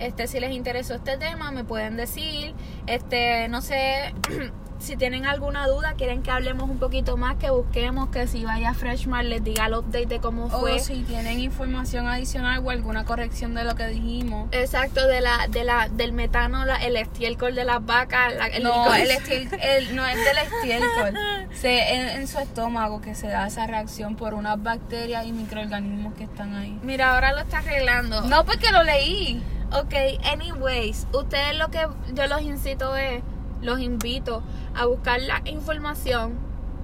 Este, 0.00 0.26
si 0.26 0.40
les 0.40 0.52
interesó 0.52 0.94
este 0.94 1.16
tema, 1.18 1.50
me 1.52 1.62
pueden 1.64 1.96
decir, 1.96 2.54
este, 2.86 3.48
no 3.48 3.60
sé, 3.60 4.14
si 4.78 4.96
tienen 4.96 5.26
alguna 5.26 5.66
duda, 5.66 5.92
quieren 5.98 6.22
que 6.22 6.30
hablemos 6.30 6.70
un 6.70 6.78
poquito 6.78 7.18
más, 7.18 7.36
que 7.36 7.50
busquemos, 7.50 8.08
que 8.08 8.26
si 8.26 8.42
vaya 8.46 8.70
a 8.70 8.74
Freshman 8.74 9.28
les 9.28 9.44
diga 9.44 9.66
el 9.66 9.74
update 9.74 10.06
de 10.06 10.20
cómo 10.20 10.48
fue. 10.48 10.76
O 10.76 10.78
si 10.78 11.02
tienen 11.02 11.38
información 11.38 12.08
adicional 12.08 12.62
o 12.64 12.70
alguna 12.70 13.04
corrección 13.04 13.54
de 13.54 13.64
lo 13.64 13.74
que 13.74 13.88
dijimos. 13.88 14.48
Exacto, 14.52 15.06
de 15.06 15.20
la, 15.20 15.48
de 15.50 15.64
la, 15.64 15.88
del 15.90 16.12
metano, 16.14 16.64
la- 16.64 16.76
el 16.76 16.96
estiércol 16.96 17.54
de 17.54 17.64
las 17.66 17.84
vacas, 17.84 18.34
la- 18.34 18.46
el 18.46 18.62
no, 18.62 18.94
el 18.94 19.10
estiel- 19.10 19.50
el- 19.60 19.94
no 19.94 20.06
es 20.06 20.16
del 20.16 20.38
estiércol. 20.38 21.14
Se, 21.52 21.94
en, 21.94 22.20
en 22.20 22.26
su 22.28 22.38
estómago 22.38 23.02
que 23.02 23.14
se 23.14 23.26
da 23.28 23.46
esa 23.48 23.66
reacción 23.66 24.16
por 24.16 24.32
unas 24.32 24.62
bacterias 24.62 25.26
y 25.26 25.32
microorganismos 25.32 26.14
que 26.14 26.24
están 26.24 26.54
ahí. 26.54 26.78
Mira, 26.82 27.12
ahora 27.14 27.32
lo 27.32 27.40
está 27.40 27.58
arreglando. 27.58 28.22
No, 28.22 28.46
porque 28.46 28.70
lo 28.72 28.82
leí. 28.82 29.42
Ok, 29.72 29.94
anyways, 30.24 31.06
ustedes 31.12 31.56
lo 31.56 31.68
que 31.70 31.86
yo 32.14 32.26
los 32.26 32.42
incito 32.42 32.96
es, 32.96 33.22
los 33.62 33.78
invito 33.80 34.42
a 34.74 34.86
buscar 34.86 35.20
la 35.20 35.42
información 35.44 36.34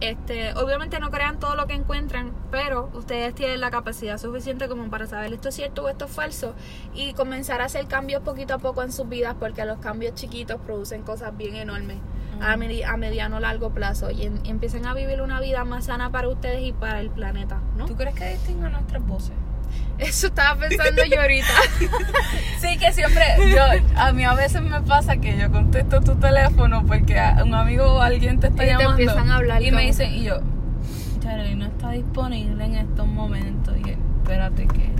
Este, 0.00 0.52
obviamente 0.54 1.00
no 1.00 1.10
crean 1.10 1.38
todo 1.40 1.56
lo 1.56 1.66
que 1.66 1.72
encuentran, 1.72 2.30
pero 2.50 2.90
ustedes 2.92 3.34
tienen 3.34 3.62
la 3.62 3.70
capacidad 3.70 4.18
suficiente 4.18 4.68
como 4.68 4.90
para 4.90 5.06
saber 5.06 5.32
esto 5.32 5.48
es 5.48 5.54
cierto 5.54 5.84
o 5.84 5.88
esto 5.88 6.04
es 6.04 6.10
falso 6.10 6.54
y 6.94 7.14
comenzar 7.14 7.62
a 7.62 7.64
hacer 7.64 7.86
cambios 7.86 8.20
poquito 8.22 8.52
a 8.52 8.58
poco 8.58 8.82
en 8.82 8.92
sus 8.92 9.08
vidas 9.08 9.34
porque 9.40 9.64
los 9.64 9.78
cambios 9.78 10.14
chiquitos 10.14 10.60
producen 10.60 11.02
cosas 11.02 11.34
bien 11.34 11.56
enormes 11.56 11.96
a, 12.42 12.56
medi- 12.58 12.84
a 12.84 12.98
mediano 12.98 13.40
largo 13.40 13.70
plazo 13.70 14.10
y, 14.10 14.24
en- 14.26 14.44
y 14.44 14.50
empiecen 14.50 14.84
a 14.84 14.92
vivir 14.92 15.22
una 15.22 15.40
vida 15.40 15.64
más 15.64 15.86
sana 15.86 16.12
para 16.12 16.28
ustedes 16.28 16.60
y 16.62 16.72
para 16.74 17.00
el 17.00 17.08
planeta, 17.08 17.62
¿no? 17.78 17.86
¿Tú 17.86 17.96
crees 17.96 18.14
que 18.14 18.28
distingan 18.32 18.72
nuestras 18.72 19.02
voces? 19.06 19.32
Eso 19.98 20.26
estaba 20.26 20.58
pensando 20.60 21.02
yo 21.04 21.20
ahorita. 21.20 21.48
Sí, 22.60 22.78
que 22.78 22.90
siempre, 22.92 23.22
yo, 23.50 23.62
a 23.96 24.12
mí 24.12 24.24
a 24.24 24.34
veces 24.34 24.62
me 24.62 24.80
pasa 24.80 25.18
que 25.18 25.36
yo 25.36 25.52
contesto 25.52 26.00
tu 26.00 26.16
teléfono 26.16 26.84
porque 26.86 27.20
un 27.44 27.54
amigo 27.54 27.84
o 27.84 28.00
alguien 28.00 28.40
te 28.40 28.46
está 28.48 28.64
Y 28.64 28.66
te 28.66 28.72
llamando. 28.72 28.90
empiezan 28.92 29.30
a 29.30 29.36
hablar 29.36 29.62
Y 29.62 29.70
me 29.70 29.82
dicen, 29.82 30.14
y 30.14 30.24
yo, 30.24 30.40
Charlie, 31.20 31.54
no 31.54 31.66
está 31.66 31.90
disponible 31.90 32.64
en 32.64 32.74
estos 32.76 33.06
momentos. 33.06 33.74
Y 33.84 33.90
él, 33.90 33.98
espérate 34.22 34.66
que. 34.66 34.90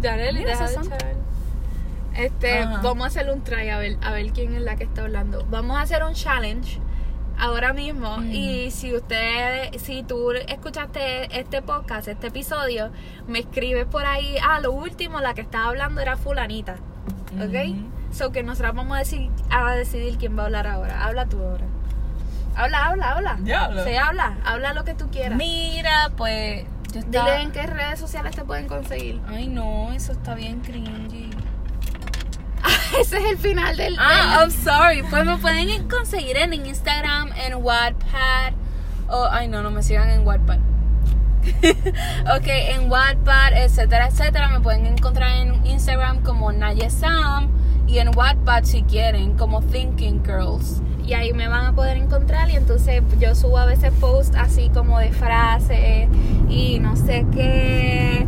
Deja 0.00 0.16
de 0.16 0.74
echar. 0.74 1.16
Este, 2.14 2.58
Ajá. 2.60 2.80
vamos 2.82 3.04
a 3.04 3.06
hacer 3.08 3.30
un 3.30 3.44
try 3.44 3.68
a 3.68 3.78
ver, 3.78 3.96
a 4.02 4.10
ver 4.12 4.32
quién 4.32 4.54
es 4.54 4.62
la 4.62 4.76
que 4.76 4.84
está 4.84 5.02
hablando. 5.02 5.46
Vamos 5.50 5.76
a 5.76 5.82
hacer 5.82 6.02
un 6.02 6.14
challenge 6.14 6.80
ahora 7.38 7.72
mismo 7.72 8.18
Mm. 8.18 8.32
y 8.32 8.70
si 8.70 8.94
usted, 8.94 9.74
si 9.78 10.02
tú 10.02 10.32
escuchaste 10.32 11.38
este 11.38 11.62
podcast, 11.62 12.08
este 12.08 12.28
episodio, 12.28 12.90
me 13.26 13.40
escribes 13.40 13.86
por 13.86 14.04
ahí, 14.06 14.36
ah, 14.42 14.60
lo 14.60 14.72
último, 14.72 15.20
la 15.20 15.34
que 15.34 15.40
estaba 15.42 15.66
hablando 15.68 16.00
era 16.00 16.16
fulanita, 16.16 16.76
¿ok? 17.36 17.70
Ujú. 17.70 17.90
So 18.12 18.32
que 18.32 18.42
nosotros 18.42 18.74
vamos 18.74 18.96
a 18.96 19.00
decidir, 19.00 19.30
a 19.50 19.72
decidir 19.74 20.16
quién 20.18 20.36
va 20.36 20.42
a 20.42 20.46
hablar 20.46 20.66
ahora. 20.66 21.04
Habla 21.04 21.26
tú 21.26 21.38
ahora. 21.42 21.64
Habla, 22.56 22.86
habla, 22.86 23.12
habla. 23.12 23.38
Ya 23.44 23.66
hablo. 23.66 23.84
Se 23.84 23.98
habla, 23.98 24.38
habla 24.44 24.72
lo 24.74 24.84
que 24.84 24.94
tú 24.94 25.08
quieras. 25.10 25.36
Mira, 25.38 26.10
pues. 26.16 26.64
Yo 26.92 27.00
estaba... 27.00 27.30
Dile 27.32 27.42
en 27.42 27.52
qué 27.52 27.66
redes 27.66 28.00
sociales 28.00 28.34
te 28.34 28.44
pueden 28.44 28.66
conseguir. 28.66 29.20
Ay, 29.28 29.46
no, 29.46 29.92
eso 29.92 30.12
está 30.12 30.34
bien 30.34 30.60
cringy. 30.60 31.27
Ese 33.00 33.18
es 33.18 33.24
el 33.24 33.38
final 33.38 33.76
del. 33.76 33.96
Ah, 33.98 34.40
del- 34.40 34.50
I'm 34.50 34.50
sorry. 34.50 35.02
Pues 35.08 35.24
me 35.24 35.36
pueden 35.38 35.88
conseguir 35.88 36.36
en 36.36 36.52
Instagram, 36.54 37.30
en 37.36 37.54
Wattpad. 37.62 38.52
O, 39.08 39.26
ay, 39.30 39.48
no, 39.48 39.62
no 39.62 39.70
me 39.70 39.82
sigan 39.82 40.10
en 40.10 40.26
Wattpad. 40.26 40.58
ok, 42.36 42.46
en 42.46 42.90
Wattpad, 42.90 43.52
etcétera, 43.54 44.08
etcétera. 44.08 44.48
Me 44.48 44.60
pueden 44.60 44.86
encontrar 44.86 45.30
en 45.38 45.64
Instagram 45.66 46.22
como 46.22 46.52
Nayesam. 46.52 47.48
Y 47.86 47.98
en 47.98 48.10
Wattpad, 48.14 48.64
si 48.64 48.82
quieren, 48.82 49.34
como 49.38 49.62
Thinking 49.62 50.22
Girls. 50.24 50.82
y 51.06 51.14
ahí 51.14 51.32
me 51.32 51.48
van 51.48 51.64
a 51.66 51.72
poder 51.72 51.96
encontrar 51.96 52.50
y 52.50 52.56
entonces 52.56 53.02
yo 53.18 53.34
subo 53.34 53.56
a 53.56 53.64
veces 53.64 53.92
posts 53.98 54.36
así 54.36 54.68
como 54.74 54.98
de 54.98 55.10
frases 55.10 56.06
y 56.50 56.78
no 56.80 56.96
sé 56.96 57.24
qué 57.32 58.26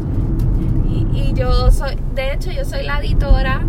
y, 0.89 1.07
y 1.15 1.35
yo 1.35 1.71
soy 1.71 1.99
de 2.15 2.33
hecho 2.33 2.51
yo 2.51 2.65
soy 2.65 2.85
la 2.85 3.01
editora 3.01 3.61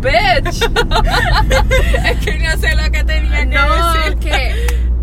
Bitch. 0.00 0.62
es 2.06 2.18
que 2.24 2.38
no 2.38 2.56
sé 2.60 2.74
lo 2.74 2.90
que 2.90 3.04
tenía 3.04 3.44
no, 3.44 4.18
que, 4.20 4.54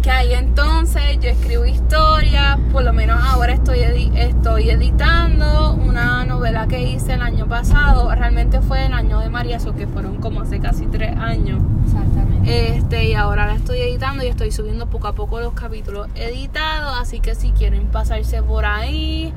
que 0.01 0.11
ahí 0.11 0.33
entonces 0.33 1.19
yo 1.21 1.29
escribo 1.29 1.65
historias, 1.65 2.57
por 2.71 2.83
lo 2.83 2.93
menos 2.93 3.19
ahora 3.23 3.53
estoy, 3.53 3.79
edi- 3.79 4.15
estoy 4.17 4.69
editando 4.69 5.73
una 5.73 6.25
novela 6.25 6.67
que 6.67 6.81
hice 6.81 7.13
el 7.13 7.21
año 7.21 7.47
pasado, 7.47 8.13
realmente 8.13 8.61
fue 8.61 8.85
el 8.85 8.93
año 8.93 9.19
de 9.19 9.29
María, 9.29 9.57
eso 9.57 9.75
que 9.75 9.87
fueron 9.87 10.17
como 10.17 10.41
hace 10.41 10.59
casi 10.59 10.85
tres 10.87 11.15
años. 11.17 11.61
exactamente 11.85 12.77
Este, 12.77 13.05
y 13.09 13.13
ahora 13.15 13.47
la 13.47 13.55
estoy 13.55 13.79
editando 13.81 14.23
y 14.23 14.27
estoy 14.27 14.51
subiendo 14.51 14.87
poco 14.87 15.07
a 15.07 15.13
poco 15.13 15.39
los 15.39 15.53
capítulos 15.53 16.07
editados, 16.15 16.97
así 16.99 17.19
que 17.19 17.35
si 17.35 17.51
quieren 17.51 17.87
pasarse 17.87 18.41
por 18.41 18.65
ahí, 18.65 19.33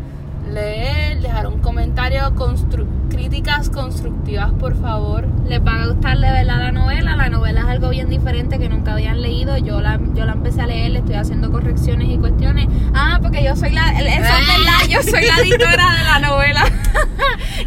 leer, 0.51 1.21
dejar 1.21 1.47
un 1.47 1.61
comentario, 1.61 2.21
constru- 2.35 2.87
críticas 3.09 3.71
constructivas, 3.71 4.53
por 4.53 4.81
favor. 4.81 5.27
les 5.49 5.61
va 5.65 5.83
a 5.83 5.87
gustar 5.89 6.17
de 6.19 6.31
verdad 6.31 6.59
la 6.59 6.73
novela. 6.73 7.17
La 7.17 7.29
novela 7.29 7.61
es 7.61 7.67
algo 7.67 7.89
bien 7.91 8.09
diferente 8.09 8.59
que 8.59 8.69
nunca 8.69 8.93
habían 8.93 9.21
leído. 9.21 9.57
Yo 9.59 9.81
la, 9.81 9.99
yo 10.15 10.25
la 10.25 10.33
empecé 10.33 10.63
a 10.63 10.67
leer 10.67 10.93
le 10.93 10.99
estoy 11.01 11.15
haciendo 11.17 11.51
correcciones 11.51 12.09
y 12.09 12.17
cuestiones. 12.19 12.69
Ah 12.95 13.19
porque 13.23 13.43
yo 13.43 13.57
soy 13.57 13.71
la 13.71 13.91
eso 13.91 14.07
es 14.09 14.21
verdad 14.21 14.89
yo 14.89 15.03
soy 15.03 15.27
la 15.27 15.37
editora 15.43 15.93
de 15.99 16.05
la 16.05 16.19
novela. 16.29 16.63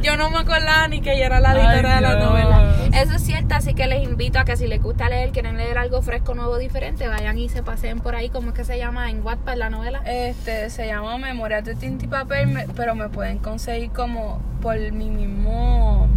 Yo 0.01 0.17
no 0.17 0.29
me 0.31 0.39
acordaba 0.39 0.87
ni 0.87 1.01
que 1.01 1.17
yo 1.17 1.23
era 1.25 1.39
la 1.39 1.51
Ay, 1.51 1.57
editora 1.59 1.95
de 1.95 2.01
la 2.01 2.15
novela 2.15 2.73
eso 2.95 3.15
es 3.15 3.21
cierto 3.23 3.55
así 3.55 3.73
que 3.73 3.87
les 3.87 4.03
invito 4.03 4.39
a 4.39 4.45
que 4.45 4.55
si 4.57 4.67
les 4.67 4.81
gusta 4.81 5.09
leer 5.09 5.31
quieren 5.31 5.57
leer 5.57 5.77
algo 5.77 6.01
fresco 6.01 6.33
nuevo 6.35 6.57
diferente 6.57 7.07
vayan 7.07 7.37
y 7.37 7.49
se 7.49 7.63
paseen 7.63 7.99
por 7.99 8.15
ahí 8.15 8.29
como 8.29 8.49
es 8.49 8.53
que 8.55 8.63
se 8.65 8.77
llama 8.77 9.09
en 9.09 9.23
Wattpad 9.25 9.55
la 9.57 9.69
novela 9.69 10.01
Este 10.05 10.69
se 10.69 10.87
llama 10.87 11.17
Memorias 11.17 11.63
de 11.65 11.75
Tinta 11.75 12.05
y 12.05 12.07
Papel, 12.07 12.47
me- 12.47 12.67
pero 12.75 12.95
me 12.95 13.09
pueden 13.09 13.39
conseguir 13.39 13.89
como 13.91 14.41
por 14.61 14.77
mi 14.91 15.09
mismo 15.09 16.07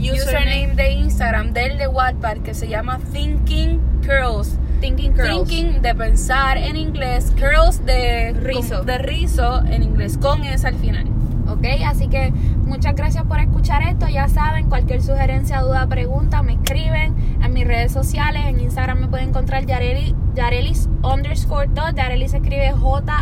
username 0.00 0.74
de 0.74 0.92
Instagram 0.92 1.52
del 1.52 1.78
de 1.78 1.86
Wattpad 1.88 2.38
que 2.38 2.54
se 2.54 2.68
llama 2.68 2.98
Thinking 3.12 3.80
Curls. 4.04 4.58
Thinking 4.80 5.14
Girls 5.14 5.48
Thinking 5.48 5.80
de 5.82 5.94
pensar 5.94 6.56
en 6.58 6.74
inglés, 6.76 7.32
curls 7.38 7.84
de 7.86 8.32
Rizo. 8.32 8.82
de 8.82 8.98
rizo 8.98 9.62
en 9.66 9.82
inglés 9.84 10.18
con 10.18 10.42
S 10.44 10.66
al 10.66 10.74
final. 10.76 11.06
Ok, 11.52 11.66
así 11.86 12.08
que 12.08 12.32
muchas 12.64 12.96
gracias 12.96 13.24
por 13.24 13.38
escuchar 13.38 13.82
esto. 13.82 14.08
Ya 14.08 14.26
saben, 14.28 14.70
cualquier 14.70 15.02
sugerencia, 15.02 15.60
duda, 15.60 15.86
pregunta, 15.86 16.42
me 16.42 16.54
escriben 16.54 17.14
en 17.42 17.52
mis 17.52 17.66
redes 17.66 17.92
sociales. 17.92 18.42
En 18.46 18.58
Instagram 18.58 19.00
me 19.00 19.08
pueden 19.08 19.28
encontrar 19.28 19.66
Yareli, 19.66 20.14
Yarelis 20.34 20.88
underscore 21.02 21.68
2. 21.74 21.94
Yareli 21.94 22.24
escribe 22.24 22.72
J-A-R-E-L-Y-S 22.72 23.12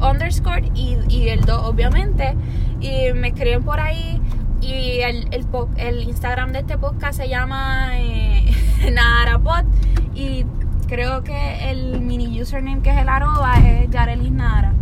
underscore 0.00 0.72
y, 0.74 1.28
el 1.28 1.42
2, 1.42 1.62
obviamente. 1.64 2.34
Y 2.80 3.12
me 3.12 3.28
escriben 3.28 3.62
por 3.62 3.78
ahí. 3.78 4.22
Y 4.62 5.00
el, 5.00 5.28
Instagram 6.02 6.52
de 6.52 6.60
este 6.60 6.78
podcast 6.78 7.18
se 7.20 7.28
llama 7.28 7.90
eh. 7.98 8.50
Y 10.14 10.46
creo 10.88 11.22
que 11.22 11.70
el 11.70 12.00
mini 12.00 12.40
username 12.40 12.80
que 12.80 12.90
es 12.90 12.96
el 12.96 13.08
arroba 13.08 13.54
es 13.58 13.90
Yarelis 13.90 14.32
Nara. 14.32 14.72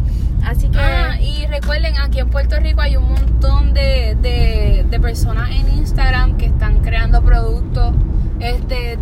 Así 0.47 0.69
que 0.69 0.79
Ah, 0.79 1.21
y 1.21 1.45
recuerden, 1.47 1.99
aquí 1.99 2.21
en 2.21 2.31
Puerto 2.31 2.57
Rico 2.61 2.81
hay 2.81 2.97
un 2.97 3.09
montón 3.09 3.75
de, 3.75 4.17
de, 4.21 5.01
personas 5.01 5.51
en 5.51 5.79
Instagram 5.79 6.37
que 6.39 6.47
están 6.47 6.81
creando 6.81 7.23
productos 7.23 7.95
este, 8.41 8.99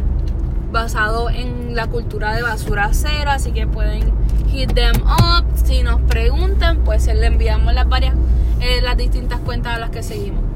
basados 0.72 1.32
en 1.32 1.76
la 1.76 1.86
cultura 1.86 2.34
de 2.34 2.42
basura 2.42 2.90
cero, 2.92 3.30
así 3.30 3.52
que 3.52 3.66
pueden 3.66 4.12
hit 4.50 4.72
them 4.74 4.96
up. 5.02 5.44
Si 5.54 5.82
nos 5.82 6.00
preguntan, 6.02 6.78
pues 6.78 7.06
le 7.06 7.26
enviamos 7.26 7.72
las 7.74 7.88
varias, 7.88 8.14
eh, 8.60 8.80
las 8.82 8.96
distintas 8.96 9.38
cuentas 9.40 9.76
a 9.76 9.78
las 9.78 9.90
que 9.90 10.02
seguimos. 10.02 10.53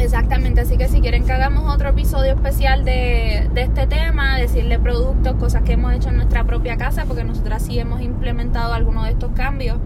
Exactamente, 0.00 0.62
así 0.62 0.76
que 0.76 0.88
si 0.88 1.00
quieren 1.00 1.24
que 1.24 1.32
hagamos 1.32 1.72
otro 1.72 1.90
episodio 1.90 2.32
especial 2.32 2.84
de, 2.84 3.50
este 3.54 3.86
tema, 3.86 4.38
decirle 4.38 4.78
productos, 4.78 5.34
cosas 5.34 5.62
que 5.62 5.72
hemos 5.72 5.92
hecho 5.92 6.08
en 6.08 6.16
nuestra 6.16 6.44
propia 6.44 6.76
casa, 6.76 7.04
porque 7.04 7.22
nosotras 7.22 7.62
sí 7.62 7.78
hemos 7.78 8.00
implementado 8.00 8.72
algunos 8.72 9.04
de 9.04 9.10
estos 9.10 9.32
cambios, 9.32 9.78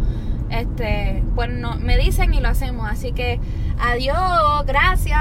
este, 0.50 1.24
pues 1.34 1.50
me 1.80 1.96
dicen 1.98 2.32
y 2.32 2.40
lo 2.40 2.48
hacemos. 2.48 2.88
Así 2.88 3.12
que 3.12 3.40
adiós, 3.78 4.64
gracias. 4.66 5.18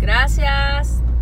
Gracias. 0.00 1.02